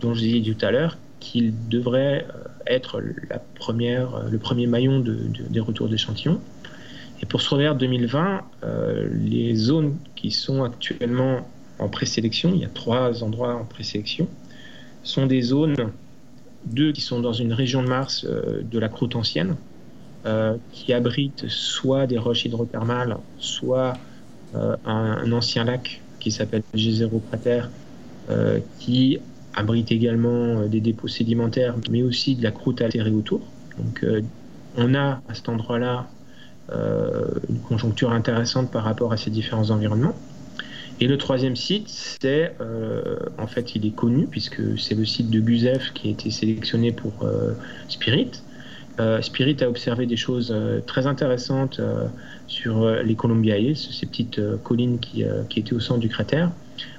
dont 0.00 0.14
je 0.14 0.20
disais 0.20 0.52
tout 0.52 0.66
à 0.66 0.72
l'heure, 0.72 0.96
qu'il 1.20 1.68
devrait 1.68 2.26
euh, 2.28 2.44
être 2.66 3.02
la 3.30 3.38
première, 3.38 4.14
euh, 4.14 4.28
le 4.30 4.38
premier 4.38 4.66
maillon 4.66 5.00
des 5.00 5.60
retours 5.60 5.88
d'échantillons. 5.88 6.40
Et 7.20 7.26
pour 7.26 7.42
ce 7.42 7.50
revers 7.50 7.74
2020, 7.74 8.42
euh, 8.62 9.08
les 9.12 9.54
zones 9.54 9.96
qui 10.14 10.30
sont 10.30 10.62
actuellement 10.62 11.48
en 11.78 11.88
présélection, 11.88 12.52
il 12.54 12.60
y 12.60 12.64
a 12.64 12.68
trois 12.68 13.24
endroits 13.24 13.54
en 13.54 13.64
présélection, 13.64 14.28
sont 15.02 15.26
des 15.26 15.42
zones, 15.42 15.76
deux 16.72 16.92
qui 16.92 17.00
sont 17.00 17.20
dans 17.20 17.32
une 17.32 17.52
région 17.52 17.82
de 17.82 17.88
Mars 17.88 18.24
de 18.24 18.78
la 18.78 18.88
croûte 18.88 19.16
ancienne, 19.16 19.56
qui 20.72 20.92
abritent 20.92 21.48
soit 21.48 22.06
des 22.06 22.18
roches 22.18 22.44
hydrothermales, 22.44 23.16
soit 23.38 23.94
un, 24.54 25.32
ancien 25.32 25.64
lac 25.64 26.02
qui 26.20 26.30
s'appelle 26.30 26.62
G0 26.74 27.10
Cratère, 27.30 27.70
qui 28.78 29.18
abrite 29.58 29.90
également 29.90 30.60
euh, 30.60 30.68
des 30.68 30.80
dépôts 30.80 31.08
sédimentaires, 31.08 31.74
mais 31.90 32.02
aussi 32.02 32.36
de 32.36 32.42
la 32.42 32.50
croûte 32.50 32.80
altérée 32.80 33.10
autour. 33.10 33.40
Donc 33.76 34.04
euh, 34.04 34.22
on 34.76 34.94
a 34.94 35.20
à 35.28 35.34
cet 35.34 35.48
endroit-là 35.48 36.06
euh, 36.70 37.26
une 37.48 37.58
conjoncture 37.60 38.12
intéressante 38.12 38.70
par 38.70 38.84
rapport 38.84 39.12
à 39.12 39.16
ces 39.16 39.30
différents 39.30 39.70
environnements. 39.70 40.14
Et 41.00 41.06
le 41.06 41.16
troisième 41.16 41.56
site, 41.56 41.88
c'est 41.88 42.54
en 43.38 43.46
fait 43.46 43.76
il 43.76 43.86
est 43.86 43.94
connu 43.94 44.26
puisque 44.26 44.78
c'est 44.78 44.94
le 44.94 45.04
site 45.04 45.30
de 45.30 45.40
Guzev 45.40 45.92
qui 45.94 46.08
a 46.08 46.10
été 46.10 46.30
sélectionné 46.30 46.90
pour 46.90 47.24
Spirit. 47.88 48.32
Spirit 49.20 49.56
a 49.60 49.68
observé 49.68 50.06
des 50.06 50.16
choses 50.16 50.52
très 50.86 51.06
intéressantes 51.06 51.80
sur 52.48 52.90
les 52.90 53.14
Columbiae, 53.14 53.76
ces 53.76 54.06
petites 54.06 54.40
collines 54.64 54.98
qui, 54.98 55.22
étaient 55.56 55.72
au 55.72 55.80
centre 55.80 56.00
du 56.00 56.08
cratère 56.08 56.50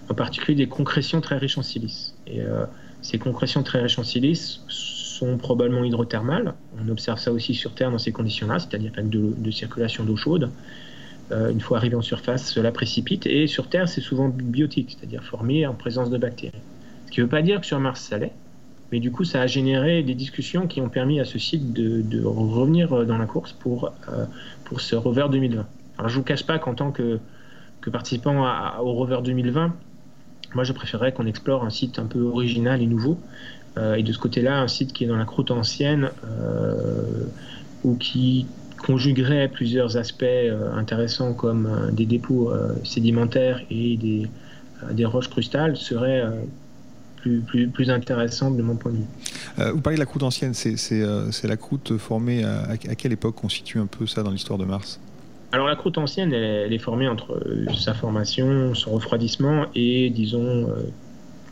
en 0.09 0.13
particulier 0.13 0.55
des 0.55 0.67
concrétions 0.67 1.21
très 1.21 1.37
riches 1.37 1.57
en 1.57 1.63
silice. 1.63 2.15
Et 2.27 2.41
euh, 2.41 2.65
ces 3.01 3.19
concrétions 3.19 3.63
très 3.63 3.81
riches 3.81 3.99
en 3.99 4.03
silice 4.03 4.61
sont 4.67 5.37
probablement 5.37 5.83
hydrothermales. 5.83 6.55
On 6.83 6.89
observe 6.89 7.19
ça 7.19 7.31
aussi 7.31 7.53
sur 7.53 7.73
Terre 7.75 7.91
dans 7.91 7.99
ces 7.99 8.11
conditions-là, 8.11 8.59
c'est-à-dire 8.59 8.91
de, 8.97 9.33
de 9.37 9.51
circulation 9.51 10.03
d'eau 10.03 10.15
chaude. 10.15 10.49
Euh, 11.31 11.51
une 11.51 11.61
fois 11.61 11.77
arrivé 11.77 11.95
en 11.95 12.01
surface, 12.01 12.51
cela 12.51 12.71
précipite. 12.71 13.25
Et 13.27 13.47
sur 13.47 13.67
Terre, 13.67 13.87
c'est 13.87 14.01
souvent 14.01 14.29
biotique, 14.29 14.97
c'est-à-dire 14.97 15.23
formé 15.23 15.67
en 15.67 15.73
présence 15.73 16.09
de 16.09 16.17
bactéries. 16.17 16.57
Ce 17.05 17.11
qui 17.11 17.19
ne 17.19 17.25
veut 17.25 17.29
pas 17.29 17.41
dire 17.41 17.61
que 17.61 17.67
sur 17.67 17.79
Mars, 17.79 18.01
ça 18.01 18.17
l'est. 18.17 18.33
Mais 18.91 18.99
du 18.99 19.11
coup, 19.11 19.23
ça 19.23 19.41
a 19.41 19.47
généré 19.47 20.01
des 20.01 20.15
discussions 20.15 20.65
qui 20.65 20.81
ont 20.81 20.89
permis 20.89 21.19
à 21.19 21.25
ce 21.25 21.37
site 21.37 21.73
de, 21.73 22.23
revenir 22.23 23.05
dans 23.05 23.19
la 23.19 23.27
course 23.27 23.53
pour, 23.53 23.91
pour 24.63 24.81
ce 24.81 24.95
rover 24.95 25.27
2020. 25.29 25.63
Alors, 25.99 26.09
je 26.09 26.15
ne 26.15 26.19
vous 26.19 26.25
cache 26.25 26.43
pas 26.43 26.57
qu'en 26.57 26.73
tant 26.73 26.91
que, 26.91 27.19
que 27.81 27.91
participant 27.91 28.47
au 28.81 28.93
rover 28.93 29.19
2020, 29.23 29.75
moi, 30.55 30.63
je 30.63 30.73
préférerais 30.73 31.11
qu'on 31.11 31.27
explore 31.27 31.63
un 31.63 31.69
site 31.69 31.99
un 31.99 32.07
peu 32.07 32.21
original 32.21 32.81
et 32.81 32.87
nouveau. 32.87 33.19
et 33.77 34.01
de 34.01 34.11
ce 34.11 34.17
côté-là, 34.17 34.59
un 34.59 34.67
site 34.67 34.91
qui 34.91 35.03
est 35.03 35.07
dans 35.07 35.17
la 35.17 35.25
croûte 35.25 35.51
ancienne 35.51 36.09
ou 37.83 37.95
qui 37.95 38.47
conjuguerait 38.79 39.49
plusieurs 39.49 39.97
aspects 39.97 40.23
euh, 40.23 40.73
intéressants 40.73 41.33
comme 41.33 41.65
euh, 41.65 41.91
des 41.91 42.05
dépôts 42.05 42.51
euh, 42.51 42.73
sédimentaires 42.83 43.61
et 43.69 43.97
des, 43.97 44.27
des 44.91 45.05
roches 45.05 45.29
crustales 45.29 45.77
serait 45.77 46.23
plus, 47.17 47.41
plus, 47.41 47.67
plus, 47.67 47.89
intéressant 47.89 48.49
de 48.49 48.61
mon 48.61 48.75
point 48.75 48.91
de 48.91 48.97
vue. 48.97 49.71
vous 49.73 49.81
parlez 49.81 49.97
de 49.97 49.99
la 49.99 50.05
croûte 50.05 50.23
ancienne, 50.23 50.53
c'est 50.53 51.43
la 51.43 51.57
croûte 51.57 51.97
formée 51.97 52.43
à, 52.43 52.77
quelle 52.77 53.11
époque 53.11 53.43
on 53.43 53.49
situe 53.49 53.77
un 53.77 53.87
peu 53.87 54.07
ça 54.07 54.23
dans 54.23 54.31
l'histoire 54.31 54.57
de 54.57 54.63
Mars? 54.63 54.99
Alors 55.51 55.67
la 55.67 55.75
croûte 55.75 55.97
ancienne, 55.97 56.31
elle, 56.31 56.71
est 56.71 56.79
formée 56.79 57.09
entre 57.09 57.41
sa 57.77 57.93
formation, 57.93 58.73
son 58.73 58.91
refroidissement 58.91 59.65
et, 59.75 60.09
disons, 60.11 60.69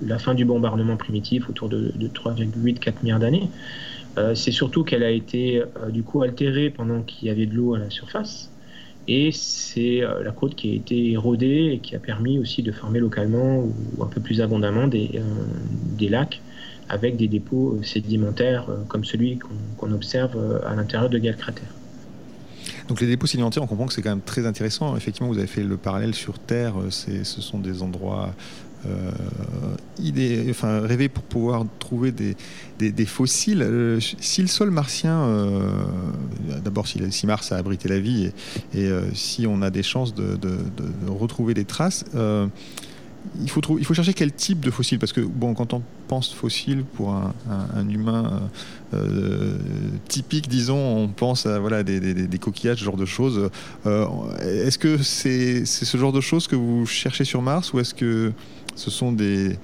la 0.02 0.20
fin 0.20 0.34
du 0.34 0.46
bombardement 0.46 0.96
primitif 0.96 1.50
autour 1.50 1.68
de, 1.68 1.92
de 1.96 2.08
3,8-4 2.08 2.94
milliards 3.04 3.20
d'années. 3.20 3.50
Euh, 4.18 4.36
c'est 4.36 4.52
surtout 4.52 4.84
qu'elle 4.84 5.04
a 5.04 5.12
été 5.12 5.62
euh, 5.62 5.90
du 5.90 6.04
coup 6.04 6.24
altérée 6.24 6.70
pendant 6.70 7.02
qu'il 7.02 7.28
y 7.28 7.32
avait 7.32 7.46
de 7.46 7.54
l'eau 7.54 7.76
à 7.76 7.80
la 7.80 7.90
surface. 7.90 8.50
Et 9.08 9.32
c'est 9.32 10.04
euh, 10.04 10.24
la 10.24 10.32
croûte 10.32 10.56
qui 10.56 10.72
a 10.72 10.74
été 10.74 11.12
érodée 11.12 11.72
et 11.74 11.80
qui 11.80 11.96
a 11.96 12.00
permis 12.00 12.40
aussi 12.40 12.64
de 12.64 12.72
former 12.72 13.00
localement 13.00 13.60
ou 13.60 14.04
un 14.04 14.08
peu 14.08 14.20
plus 14.20 14.42
abondamment 14.42 14.88
des, 14.88 15.22
lacs 16.10 16.42
avec 16.90 17.16
des 17.16 17.28
dépôts 17.28 17.80
sédimentaires 17.84 18.68
comme 18.88 19.06
celui 19.06 19.40
qu'on 19.78 19.92
observe 19.92 20.62
à 20.66 20.74
l'intérieur 20.76 21.10
de 21.10 21.18
Galcratère. 21.18 21.68
Donc 22.88 23.02
les 23.02 23.08
dépôts 23.08 23.28
sédimentaires, 23.28 23.64
on 23.64 23.68
comprend 23.68 23.86
que 23.86 23.94
c'est 23.94 24.02
quand 24.02 24.10
même 24.10 24.22
très 24.22 24.46
intéressant. 24.46 24.96
Effectivement, 24.96 25.28
vous 25.28 25.38
avez 25.38 25.48
fait 25.48 25.64
le 25.64 25.76
parallèle 25.76 26.16
sur 26.16 26.40
Terre. 26.40 26.76
Ce 26.90 27.42
sont 27.42 27.60
des 27.60 27.82
endroits 27.82 28.34
euh, 30.64 30.86
rêver 30.86 31.10
pour 31.10 31.24
pouvoir 31.24 31.66
trouver 31.80 32.12
des, 32.12 33.06
fossiles. 33.06 33.62
Euh, 33.62 34.00
si 34.00 34.42
le 34.42 34.48
sol 34.48 34.72
martien, 34.72 35.20
euh, 35.20 35.84
d'abord 36.64 36.88
si, 36.88 37.26
Mars 37.26 37.52
a 37.52 37.58
abrité 37.58 37.90
la 37.90 38.00
vie 38.00 38.32
et, 38.74 38.90
si 39.14 39.46
on 39.48 39.62
a 39.62 39.70
des 39.70 39.84
chances 39.84 40.14
de, 40.14 40.38
retrouver 41.08 41.54
des 41.54 41.66
traces, 41.66 42.06
il 43.42 43.50
faut, 43.50 43.62
chercher 43.94 44.14
quel 44.14 44.32
type 44.32 44.62
de 44.62 44.72
fossile 44.72 45.00
parce 45.00 45.12
que 45.12 45.22
bon, 45.22 45.54
quand 45.54 45.74
on 45.74 45.82
pense 46.08 46.34
fossile 46.34 46.86
pour 46.86 47.12
un, 47.12 47.90
humain 47.90 48.42
typique, 50.08 50.48
disons, 50.48 50.98
on 50.98 51.08
pense 51.10 51.46
à 51.46 51.60
voilà, 51.60 51.84
des 51.84 52.40
coquillages, 52.40 52.80
ce 52.80 52.86
genre 52.86 52.98
de 52.98 53.06
choses. 53.06 53.50
est-ce 54.42 54.78
que 54.78 54.98
c'est 54.98 55.66
ce 55.66 55.98
genre 55.98 56.14
de 56.14 56.22
choses 56.22 56.48
que 56.48 56.56
vous 56.56 56.86
cherchez 56.86 57.26
sur 57.26 57.42
Mars 57.42 57.74
ou 57.74 57.80
est-ce 57.80 57.94
que 57.94 58.32
ce 58.78 58.92
sont 58.92 59.12
des, 59.12 59.58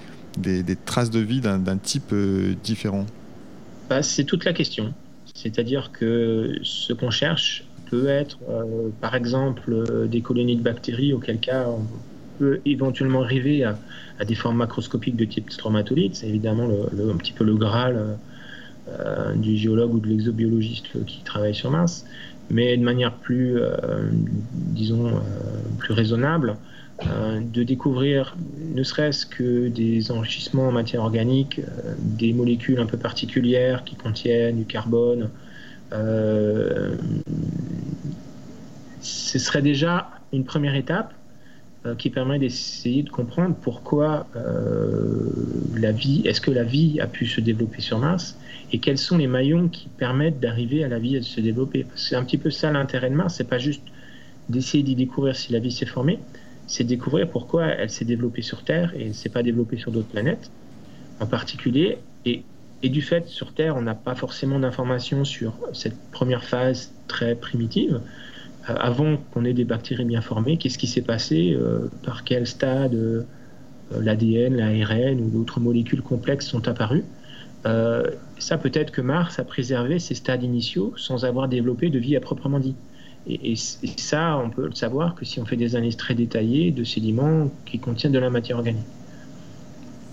traces 0.86 1.12
de 1.12 1.20
vie 1.20 1.40
d'un 1.40 1.78
type 1.78 2.12
euh, 2.12 2.54
différent 2.64 3.06
bah, 3.90 4.02
C'est 4.02 4.24
toute 4.24 4.44
la 4.44 4.54
question. 4.54 4.94
C'est-à-dire 5.34 5.92
que 5.92 6.58
ce 6.64 6.94
qu'on 6.94 7.12
cherche 7.12 7.66
peut 7.90 8.08
être, 8.08 8.40
euh, 8.50 8.90
par 9.02 9.16
exemple, 9.16 9.72
euh, 9.72 10.08
des 10.08 10.22
colonies 10.22 10.56
de 10.56 10.62
bactéries, 10.62 11.14
auquel 11.14 11.40
cas 11.40 11.68
on 11.68 11.86
peut 12.40 12.60
éventuellement 12.66 13.24
arriver 13.24 13.64
à, 13.64 13.78
des 14.26 14.36
formes 14.36 14.58
macroscopiques 14.58 15.16
de 15.16 15.26
type 15.26 15.52
stromatolite. 15.52 16.16
C'est 16.16 16.28
évidemment 16.28 16.68
le, 16.68 17.12
un 17.12 17.18
petit 17.18 17.34
peu 17.34 17.44
le 17.44 17.56
graal 17.56 18.18
du 19.36 19.56
géologue 19.56 19.94
ou 19.94 20.00
de 20.00 20.08
l'exobiologiste 20.08 21.06
qui 21.06 21.22
travaille 21.24 21.56
sur 21.56 21.72
Mars. 21.72 22.06
Mais 22.50 22.76
de 22.78 22.84
manière 22.84 23.14
plus, 23.14 23.58
disons, 24.54 25.12
plus 25.78 25.94
raisonnable, 25.94 26.58
de 27.02 27.64
découvrir 27.64 28.38
ne 28.76 28.84
serait-ce 28.84 29.26
que 29.26 29.68
des 29.68 30.12
enrichissements 30.12 30.68
en 30.68 30.72
matière 30.72 31.02
organique, 31.02 31.60
euh, 31.60 31.96
des 31.98 32.34
molécules 32.34 32.80
un 32.80 32.86
peu 32.86 32.98
particulières 32.98 33.84
qui 33.84 33.96
contiennent 33.96 34.58
du 34.58 34.66
carbone. 34.66 35.30
Euh, 35.92 36.96
ce 39.02 39.40
serait 39.40 39.62
déjà 39.62 40.10
une 40.32 40.44
première 40.44 40.76
étape 40.76 41.14
qui 41.98 42.10
permet 42.10 42.40
d'essayer 42.40 43.04
de 43.04 43.10
comprendre 43.10 43.56
pourquoi 43.62 44.26
la 45.76 45.92
vie, 45.92 46.22
est-ce 46.24 46.40
que 46.40 46.50
la 46.50 46.64
vie 46.64 47.02
a 47.02 47.08
pu 47.08 47.26
se 47.26 47.42
développer 47.42 47.82
sur 47.82 48.00
Mars 48.00 48.38
et 48.74 48.80
quels 48.80 48.98
sont 48.98 49.18
les 49.18 49.28
maillons 49.28 49.70
qui 49.70 49.88
permettent 49.88 50.40
d'arriver 50.40 50.84
à 50.84 50.88
la 50.88 50.98
vie 50.98 51.16
à 51.16 51.22
se 51.22 51.40
développer. 51.40 51.86
C'est 51.96 52.16
un 52.16 52.24
petit 52.24 52.40
peu 52.40 52.50
ça 52.50 52.72
l'intérêt 52.72 53.10
de 53.10 53.16
Mars, 53.16 53.36
c'est 53.36 53.48
pas 53.48 53.60
juste 53.60 53.84
d'essayer 54.50 54.84
d'y 54.84 54.96
découvrir 54.96 55.36
si 55.36 55.54
la 55.54 55.60
vie 55.60 55.72
s'est 55.72 55.86
formée, 55.86 56.20
c'est 56.68 56.84
découvrir 56.84 57.30
pourquoi 57.30 57.66
elle 57.66 57.90
s'est 57.90 58.06
développée 58.06 58.42
sur 58.42 58.64
Terre 58.64 58.94
et 58.98 59.08
ne 59.08 59.14
s'est 59.14 59.30
pas 59.30 59.44
développée 59.44 59.78
sur 59.78 59.92
d'autres 59.92 60.08
planètes 60.08 60.50
en 61.20 61.26
particulier. 61.26 61.98
Et, 62.26 62.44
du 62.84 63.02
fait, 63.02 63.28
sur 63.28 63.54
Terre, 63.54 63.78
on 63.78 63.82
n'a 63.82 63.96
pas 63.96 64.14
forcément 64.14 64.60
d'informations 64.60 65.24
sur 65.24 65.54
cette 65.72 65.98
première 66.12 66.44
phase 66.44 66.92
très 67.08 67.34
primitive. 67.34 68.02
Euh, 68.70 68.76
avant 68.78 69.16
qu'on 69.32 69.46
ait 69.46 69.54
des 69.54 69.64
bactéries 69.64 70.04
bien 70.04 70.20
formées, 70.20 70.58
qu'est-ce 70.58 70.78
qui 70.78 70.88
s'est 70.88 71.02
passé 71.02 71.54
euh, 71.54 71.90
Par 72.04 72.26
quel 72.26 72.46
stade 72.46 72.94
euh, 72.94 73.24
l'ADN, 73.98 74.58
l'ARN 74.58 75.22
ou 75.22 75.30
d'autres 75.30 75.62
molécules 75.62 76.02
complexes 76.02 76.48
sont 76.48 76.68
apparues? 76.68 77.06
Ça, 78.40 78.58
peut-être 78.58 78.92
que 78.92 79.00
Mars 79.00 79.40
a 79.40 79.46
préservé 79.46 79.98
ces 79.98 80.16
stades 80.16 80.44
initiaux 80.44 80.94
sans 80.98 81.24
avoir 81.24 81.48
développé 81.48 81.90
de 81.90 81.98
vie 81.98 82.18
à 82.18 82.20
proprement 82.20 82.60
dit. 82.60 82.76
Et, 83.28 83.56
ça, 83.56 84.38
on 84.38 84.50
peut 84.50 84.68
le 84.68 84.76
savoir 84.76 85.16
que 85.16 85.24
si 85.24 85.40
on 85.40 85.46
fait 85.46 85.56
des 85.56 85.76
analyses 85.76 85.98
très 85.98 86.14
détaillées 86.14 86.72
de 86.72 86.84
sédiments 86.84 87.50
qui 87.66 87.80
contiennent 87.80 88.12
de 88.12 88.20
la 88.20 88.30
matière 88.30 88.58
organique. 88.58 88.84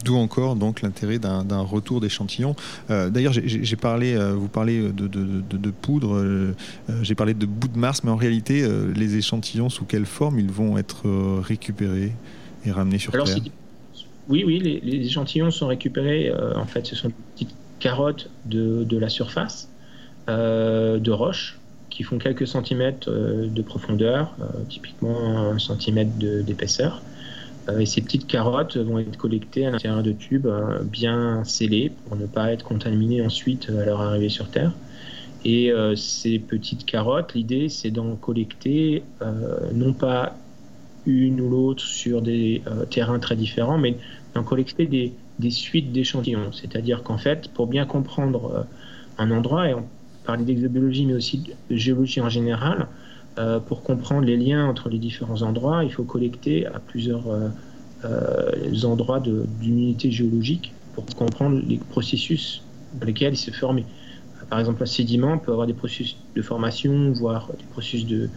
D'où 0.05 0.17
encore 0.17 0.57
donc 0.57 0.81
l'intérêt 0.81 1.19
d'un 1.19 1.61
retour 1.61 2.01
d'échantillons. 2.01 2.57
Euh, 2.91 3.11
d'ailleurs, 3.11 3.35
j'ai 3.35 3.77
parlé, 3.77 4.15
euh, 4.15 4.33
vous 4.33 4.49
parlez 4.49 4.81
de, 4.81 5.07
de, 5.07 5.71
poudre, 5.71 6.17
euh, 6.17 6.55
j'ai 7.03 7.15
parlé 7.15 7.35
de 7.35 7.45
bout 7.45 7.69
de 7.69 7.79
Mars, 7.79 8.03
mais 8.03 8.11
en 8.11 8.17
réalité, 8.17 8.67
les 8.95 9.17
échantillons, 9.17 9.69
sous 9.69 9.85
quelle 9.85 10.07
forme 10.07 10.39
ils 10.39 10.51
vont 10.51 10.79
être 10.79 11.07
récupérés 11.41 12.13
et 12.65 12.71
ramenés 12.71 12.99
sur 12.99 13.13
Terre? 13.13 13.25
Oui, 14.29 14.45
oui, 14.47 14.61
les, 14.61 14.81
les, 14.81 15.05
échantillons 15.07 15.51
sont 15.51 15.67
récupérés. 15.67 16.33
en 16.57 16.67
fait, 16.67 16.87
ce 16.87 16.95
sont 16.95 17.09
des 17.09 17.15
petites 17.35 17.55
carottes 17.79 18.31
de, 18.47 18.97
la 18.97 19.09
surface 19.09 19.69
de 20.29 21.11
roches 21.11 21.60
qui 22.01 22.05
font 22.05 22.17
quelques 22.17 22.47
centimètres 22.47 23.11
euh, 23.11 23.47
de 23.47 23.61
profondeur, 23.61 24.35
euh, 24.41 24.45
typiquement 24.71 25.51
un 25.51 25.59
centimètre 25.59 26.13
d'épaisseur. 26.17 27.03
Euh, 27.69 27.81
et 27.81 27.85
ces 27.85 28.01
petites 28.01 28.27
carottes 28.27 28.79
vont 28.79 29.01
être 29.01 29.19
collectées 29.19 29.67
à 29.67 29.71
l'intérieur 29.71 30.03
de 30.03 30.13
tubes 30.13 30.49
bien 30.85 31.45
scellés 31.45 31.93
pour 32.07 32.17
ne 32.17 32.25
pas 32.25 32.53
être 32.53 32.65
contaminées 32.65 33.21
ensuite 33.21 33.69
à 33.69 33.85
leur 33.85 34.01
arrivée 34.01 34.31
sur 34.31 34.49
Terre. 34.49 34.73
Et 35.45 35.73
ces 35.95 36.39
petites 36.39 36.85
carottes, 36.85 37.33
l'idée 37.35 37.71
c'est 37.71 37.91
d'en 37.91 38.15
collecter 38.15 39.03
non 39.73 39.95
pas 39.95 40.37
une 41.07 41.41
ou 41.41 41.49
l'autre 41.49 41.83
sur 41.83 42.21
des 42.21 42.63
terrains 42.91 43.19
très 43.19 43.37
différents, 43.37 43.79
mais 43.79 43.97
d'en 44.35 44.43
collecter 44.43 44.85
des, 44.85 45.15
des 45.39 45.51
suites 45.51 45.93
d'échantillons. 45.93 46.53
C'est-à-dire 46.53 47.03
qu'en 47.03 47.17
fait, 47.17 47.49
pour 47.49 47.69
bien 47.69 47.87
comprendre 47.87 48.67
un 49.17 49.31
endroit, 49.31 49.71
et 49.71 49.73
on 49.73 49.87
parler 50.25 50.45
d'exobiologie, 50.45 51.07
mais 51.07 51.15
aussi 51.15 51.43
de 51.71 51.77
géologie 51.77 52.21
en 52.21 52.29
général. 52.29 52.89
Euh, 53.39 53.61
pour 53.61 53.83
comprendre 53.83 54.27
les 54.27 54.37
liens 54.37 54.67
entre 54.67 54.89
les 54.89 54.99
différents 54.99 55.43
endroits, 55.43 55.85
il 55.85 55.93
faut 55.93 56.03
collecter 56.03 56.67
à 56.67 56.81
plusieurs 56.81 57.29
euh, 57.29 57.49
euh, 58.05 58.83
endroits 58.85 59.21
d'une 59.21 59.79
unité 59.79 60.11
géologique 60.11 60.75
pour 60.95 61.07
comprendre 61.07 61.61
les 61.67 61.79
processus 61.79 62.63
dans 62.99 63.07
lesquels 63.07 63.35
il 63.35 63.37
s'est 63.37 63.53
formé. 63.53 63.87
Par 64.49 64.59
exemple, 64.59 64.83
un 64.83 64.87
sédiment 64.87 65.39
peut 65.39 65.53
avoir 65.53 65.67
des 65.69 65.75
processus 65.75 66.17
de 66.35 66.43
formation, 66.43 67.13
voire 67.13 67.51
des 67.57 67.65
processus 67.71 68.05
de, 68.07 68.29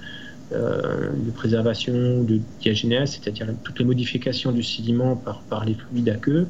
de 0.51 1.31
préservation, 1.33 2.23
de 2.23 2.39
diagénèse, 2.61 3.11
c'est-à-dire 3.11 3.47
toutes 3.63 3.79
les 3.79 3.85
modifications 3.85 4.51
du 4.51 4.61
sédiment 4.61 5.15
par, 5.15 5.65
les 5.65 5.73
fluides 5.73 6.09
aqueux. 6.09 6.45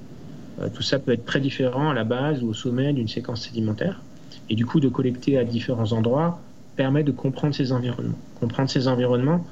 tout 0.73 0.83
ça 0.83 0.99
peut 0.99 1.13
être 1.13 1.23
très 1.23 1.39
différent 1.39 1.91
à 1.91 1.93
la 1.93 2.03
base 2.03 2.43
ou 2.43 2.49
au 2.49 2.53
sommet 2.53 2.91
d'une 2.91 3.07
séquence 3.07 3.47
sédimentaire. 3.47 4.01
Et 4.49 4.55
du 4.55 4.65
coup, 4.65 4.79
de 4.79 4.89
collecter 4.89 5.37
à 5.37 5.43
différents 5.43 5.91
endroits 5.91 6.39
permet 6.75 7.03
de 7.03 7.11
comprendre 7.11 7.53
ces 7.55 7.71
environnements. 7.71 8.17
Comprendre 8.39 8.69
ces 8.69 8.87
environnements, 8.87 9.45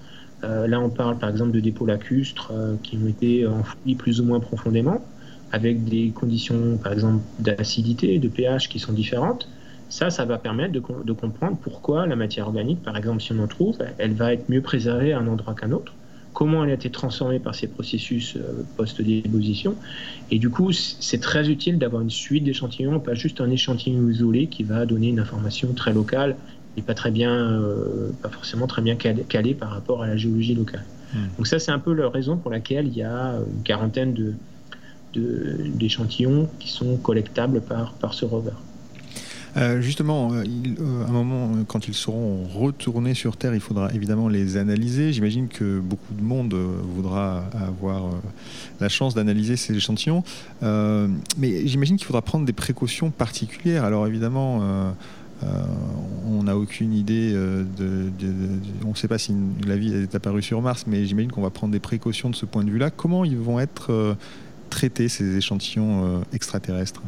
euh, 0.43 0.67
là 0.67 0.79
on 0.79 0.89
parle 0.89 1.19
par 1.19 1.29
exemple 1.29 1.51
de 1.51 1.59
dépôts 1.59 1.85
lacustres 1.85 2.51
euh, 2.51 2.75
qui 2.81 2.97
ont 2.97 3.07
été 3.07 3.45
enfouis 3.45 3.95
plus 3.95 4.21
ou 4.21 4.25
moins 4.25 4.39
profondément, 4.39 5.05
avec 5.51 5.83
des 5.83 6.11
conditions 6.11 6.77
par 6.77 6.93
exemple 6.93 7.23
d'acidité, 7.39 8.17
de 8.19 8.27
pH 8.27 8.69
qui 8.69 8.79
sont 8.79 8.93
différentes. 8.93 9.49
Ça, 9.89 10.09
ça 10.09 10.23
va 10.23 10.37
permettre 10.37 10.71
de, 10.71 10.81
de, 11.03 11.11
comprendre 11.11 11.57
pourquoi 11.61 12.07
la 12.07 12.15
matière 12.15 12.47
organique, 12.47 12.81
par 12.81 12.95
exemple, 12.95 13.21
si 13.21 13.33
on 13.33 13.39
en 13.39 13.47
trouve, 13.47 13.77
elle 13.97 14.13
va 14.13 14.33
être 14.33 14.47
mieux 14.49 14.61
préservée 14.61 15.11
à 15.11 15.19
un 15.19 15.27
endroit 15.27 15.53
qu'à 15.53 15.65
un 15.65 15.73
autre, 15.73 15.93
comment 16.33 16.63
elle 16.63 16.71
a 16.71 16.73
été 16.73 16.89
transformée 16.89 17.39
par 17.39 17.55
ces 17.55 17.67
processus 17.67 18.37
post-déposition. 18.77 19.75
Et 20.29 20.39
du 20.39 20.49
coup, 20.49 20.71
c'est 20.71 21.19
très 21.19 21.49
utile 21.49 21.77
d'avoir 21.77 22.01
une 22.01 22.09
suite 22.09 22.43
d'échantillons, 22.43 22.99
pas 22.99 23.13
juste 23.13 23.41
un 23.41 23.49
échantillon 23.49 24.07
isolé 24.09 24.47
qui 24.47 24.63
va 24.63 24.85
donner 24.85 25.09
une 25.09 25.19
information 25.19 25.73
très 25.73 25.93
locale 25.93 26.37
et 26.77 26.81
pas 26.81 26.93
très 26.93 27.11
bien, 27.11 27.61
pas 28.21 28.29
forcément 28.29 28.65
très 28.65 28.81
bien 28.81 28.95
calée 28.95 29.53
par 29.53 29.71
rapport 29.71 30.03
à 30.03 30.07
la 30.07 30.15
géologie 30.15 30.55
locale. 30.55 30.85
Hmm. 31.13 31.27
Donc 31.37 31.47
ça, 31.47 31.59
c'est 31.59 31.71
un 31.71 31.79
peu 31.79 31.93
la 31.93 32.09
raison 32.09 32.37
pour 32.37 32.51
laquelle 32.51 32.87
il 32.87 32.95
y 32.95 33.03
a 33.03 33.35
une 33.35 33.63
quarantaine 33.63 34.13
de, 34.13 34.33
d'échantillons 35.13 36.49
qui 36.59 36.69
sont 36.69 36.97
collectables 36.97 37.61
par, 37.61 37.93
par 37.93 38.13
ce 38.13 38.25
rover. 38.25 38.51
Euh, 39.57 39.81
justement, 39.81 40.31
euh, 40.31 40.43
euh, 40.45 41.05
à 41.05 41.09
un 41.09 41.11
moment, 41.11 41.51
quand 41.67 41.87
ils 41.87 41.93
seront 41.93 42.43
retournés 42.45 43.13
sur 43.13 43.35
Terre, 43.35 43.53
il 43.53 43.59
faudra 43.59 43.91
évidemment 43.93 44.29
les 44.29 44.57
analyser. 44.57 45.11
J'imagine 45.11 45.47
que 45.47 45.79
beaucoup 45.79 46.13
de 46.13 46.23
monde 46.23 46.53
voudra 46.95 47.43
avoir 47.53 48.11
la 48.79 48.89
chance 48.89 49.13
d'analyser 49.13 49.57
ces 49.57 49.75
échantillons. 49.75 50.23
mais 50.61 51.67
j'imagine 51.67 51.97
qu'il 51.97 52.05
faudra 52.05 52.21
prendre 52.21 52.45
des 52.45 52.53
précautions 52.53 53.11
particulières. 53.11 53.83
Alors 53.83 54.07
évidemment, 54.07 54.61
on 56.27 56.43
n'a 56.43 56.57
aucune 56.57 56.93
idée 56.93 57.33
de, 57.33 58.11
on 58.85 58.91
ne 58.91 58.95
sait 58.95 59.07
pas 59.07 59.17
si 59.17 59.35
la 59.67 59.75
vie 59.75 59.93
est 59.93 60.15
apparue 60.15 60.41
sur 60.41 60.61
Mars, 60.61 60.85
mais 60.87 61.05
j'imagine 61.05 61.31
qu'on 61.31 61.41
va 61.41 61.49
prendre 61.49 61.73
des 61.73 61.79
précautions 61.79 62.29
de 62.29 62.35
ce 62.35 62.45
point 62.45 62.63
de 62.63 62.69
vue-là. 62.69 62.89
Comment 62.89 63.25
ils 63.25 63.37
vont 63.37 63.59
être 63.59 64.15
traités 64.69 65.09
ces 65.09 65.35
échantillons 65.35 66.23
extraterrestres? 66.33 67.01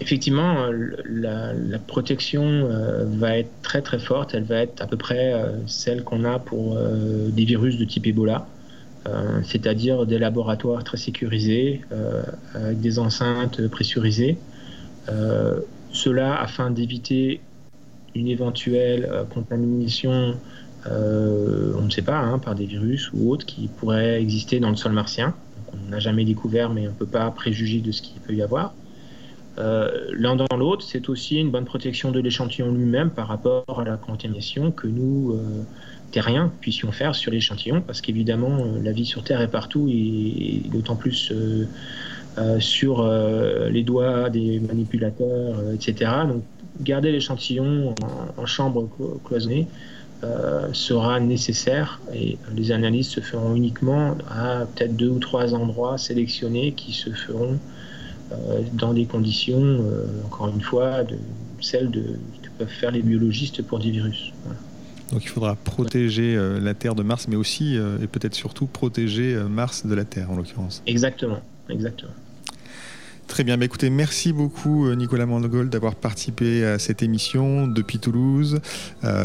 Effectivement, 0.00 0.62
euh, 0.62 0.96
la, 1.04 1.78
protection 1.78 2.42
euh, 2.42 3.04
va 3.04 3.36
être 3.38 3.50
très 3.62 3.82
très 3.82 3.98
forte. 3.98 4.34
Elle 4.34 4.44
va 4.44 4.62
être 4.62 4.80
à 4.80 4.86
peu 4.86 4.96
près 4.96 5.34
euh, 5.34 5.52
celle 5.66 6.04
qu'on 6.04 6.24
a 6.24 6.38
pour 6.38 6.78
des 6.78 7.44
virus 7.44 7.76
de 7.76 7.84
type 7.84 8.06
Ebola, 8.06 8.46
c'est-à-dire 9.44 10.06
des 10.06 10.18
laboratoires 10.18 10.84
très 10.84 10.96
sécurisés, 10.96 11.80
avec 12.54 12.80
des 12.80 12.98
enceintes 12.98 13.66
pressurisées. 13.68 14.36
cela 15.92 16.40
afin 16.40 16.70
d'éviter 16.70 17.40
une 18.14 18.28
éventuelle 18.28 19.10
contamination, 19.32 20.36
on 20.86 21.82
ne 21.82 21.90
sait 21.90 22.02
pas, 22.02 22.18
hein, 22.18 22.38
par 22.38 22.54
des 22.54 22.66
virus 22.66 23.10
ou 23.12 23.30
autres 23.30 23.46
qui 23.46 23.68
pourraient 23.68 24.20
exister 24.20 24.60
dans 24.60 24.70
le 24.70 24.76
sol 24.76 24.92
martien. 24.92 25.34
on 25.72 25.90
n'a 25.90 25.98
jamais 25.98 26.24
découvert, 26.24 26.70
mais 26.70 26.86
on 26.86 26.92
ne 26.92 26.96
peut 26.96 27.06
pas 27.06 27.30
préjuger 27.30 27.80
de 27.80 27.92
ce 27.92 28.02
qu'il 28.02 28.20
peut 28.20 28.34
y 28.34 28.42
avoir. 28.42 28.74
Euh, 29.60 30.06
l'un 30.12 30.36
dans 30.36 30.56
l'autre, 30.56 30.84
c'est 30.86 31.08
aussi 31.08 31.36
une 31.36 31.50
bonne 31.50 31.66
protection 31.66 32.10
de 32.10 32.20
l'échantillon 32.20 32.72
lui-même 32.72 33.10
par 33.10 33.28
rapport 33.28 33.64
à 33.78 33.84
la 33.84 33.96
contamination 33.96 34.70
que 34.72 34.86
nous, 34.86 35.32
euh, 35.34 35.62
terriens, 36.12 36.50
puissions 36.60 36.92
faire 36.92 37.14
sur 37.14 37.30
l'échantillon, 37.30 37.82
parce 37.82 38.00
qu'évidemment, 38.00 38.58
euh, 38.60 38.82
la 38.82 38.92
vie 38.92 39.04
sur 39.04 39.22
Terre 39.22 39.42
est 39.42 39.50
partout 39.50 39.86
et, 39.90 40.62
d'autant 40.72 40.96
plus 40.96 41.32
sur 42.58 43.06
les 43.70 43.82
doigts 43.82 44.30
des 44.30 44.60
manipulateurs, 44.60 45.56
etc. 45.74 46.10
Donc, 46.26 46.42
garder 46.80 47.12
l'échantillon 47.12 47.94
en, 48.38 48.46
chambre 48.46 48.88
cloisonnée 49.24 49.66
sera 50.72 51.20
nécessaire 51.20 52.00
et 52.14 52.38
les 52.56 52.72
analyses 52.72 53.08
se 53.08 53.20
feront 53.20 53.54
uniquement 53.54 54.16
à 54.30 54.64
peut-être 54.64 54.96
deux 54.96 55.10
ou 55.10 55.18
trois 55.18 55.54
endroits 55.54 55.98
sélectionnés 55.98 56.72
qui 56.72 56.92
se 56.92 57.10
feront 57.10 57.58
dans 58.72 58.92
des 58.92 59.06
conditions, 59.06 59.60
euh, 59.60 60.06
encore 60.26 60.48
une 60.48 60.60
fois, 60.60 61.04
de, 61.04 61.16
celles 61.60 61.90
de, 61.90 62.02
que 62.42 62.48
peuvent 62.58 62.68
faire 62.68 62.90
les 62.90 63.02
biologistes 63.02 63.62
pour 63.62 63.78
des 63.78 63.90
virus. 63.90 64.32
Donc 65.12 65.24
il 65.24 65.28
faudra 65.28 65.56
protéger 65.56 66.36
euh, 66.36 66.60
la 66.60 66.74
Terre 66.74 66.94
de 66.94 67.02
Mars, 67.02 67.26
mais 67.28 67.36
aussi 67.36 67.74
et 67.74 68.06
peut-être 68.06 68.34
surtout 68.34 68.66
protéger 68.66 69.36
Mars 69.48 69.86
de 69.86 69.94
la 69.94 70.04
Terre 70.04 70.30
en 70.30 70.36
l'occurrence. 70.36 70.82
Exactement, 70.86 71.40
exactement. 71.68 72.12
Très 73.26 73.44
bien, 73.44 73.56
bah, 73.56 73.64
écoutez, 73.64 73.90
merci 73.90 74.32
beaucoup 74.32 74.92
Nicolas 74.92 75.24
Mandegol 75.24 75.70
d'avoir 75.70 75.94
participé 75.94 76.64
à 76.64 76.80
cette 76.80 77.00
émission 77.00 77.68
depuis 77.68 78.00
Toulouse. 78.00 78.60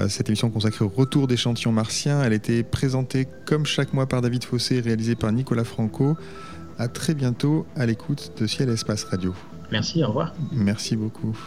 cette 0.10 0.30
émission 0.30 0.52
consacrée 0.52 0.86
au 0.86 0.90
retour 0.90 1.28
d'échantillons 1.28 1.72
martiens, 1.72 2.22
elle 2.24 2.34
a 2.34 2.36
été 2.36 2.62
présentée 2.62 3.28
comme 3.46 3.66
chaque 3.66 3.94
mois 3.94 4.06
par 4.06 4.22
David 4.22 4.44
Fossé, 4.44 4.80
réalisée 4.80 5.16
par 5.16 5.32
Nicolas 5.32 5.64
Franco. 5.64 6.18
À 6.78 6.88
très 6.88 7.14
bientôt 7.14 7.66
à 7.76 7.86
l'écoute 7.86 8.34
de 8.40 8.48
Ciel 8.48 8.70
Espace 8.70 9.06
Radio. 9.06 9.34
Merci, 9.72 10.04
au 10.04 10.08
revoir. 10.08 10.34
Merci 10.52 10.96
beaucoup. 10.96 11.38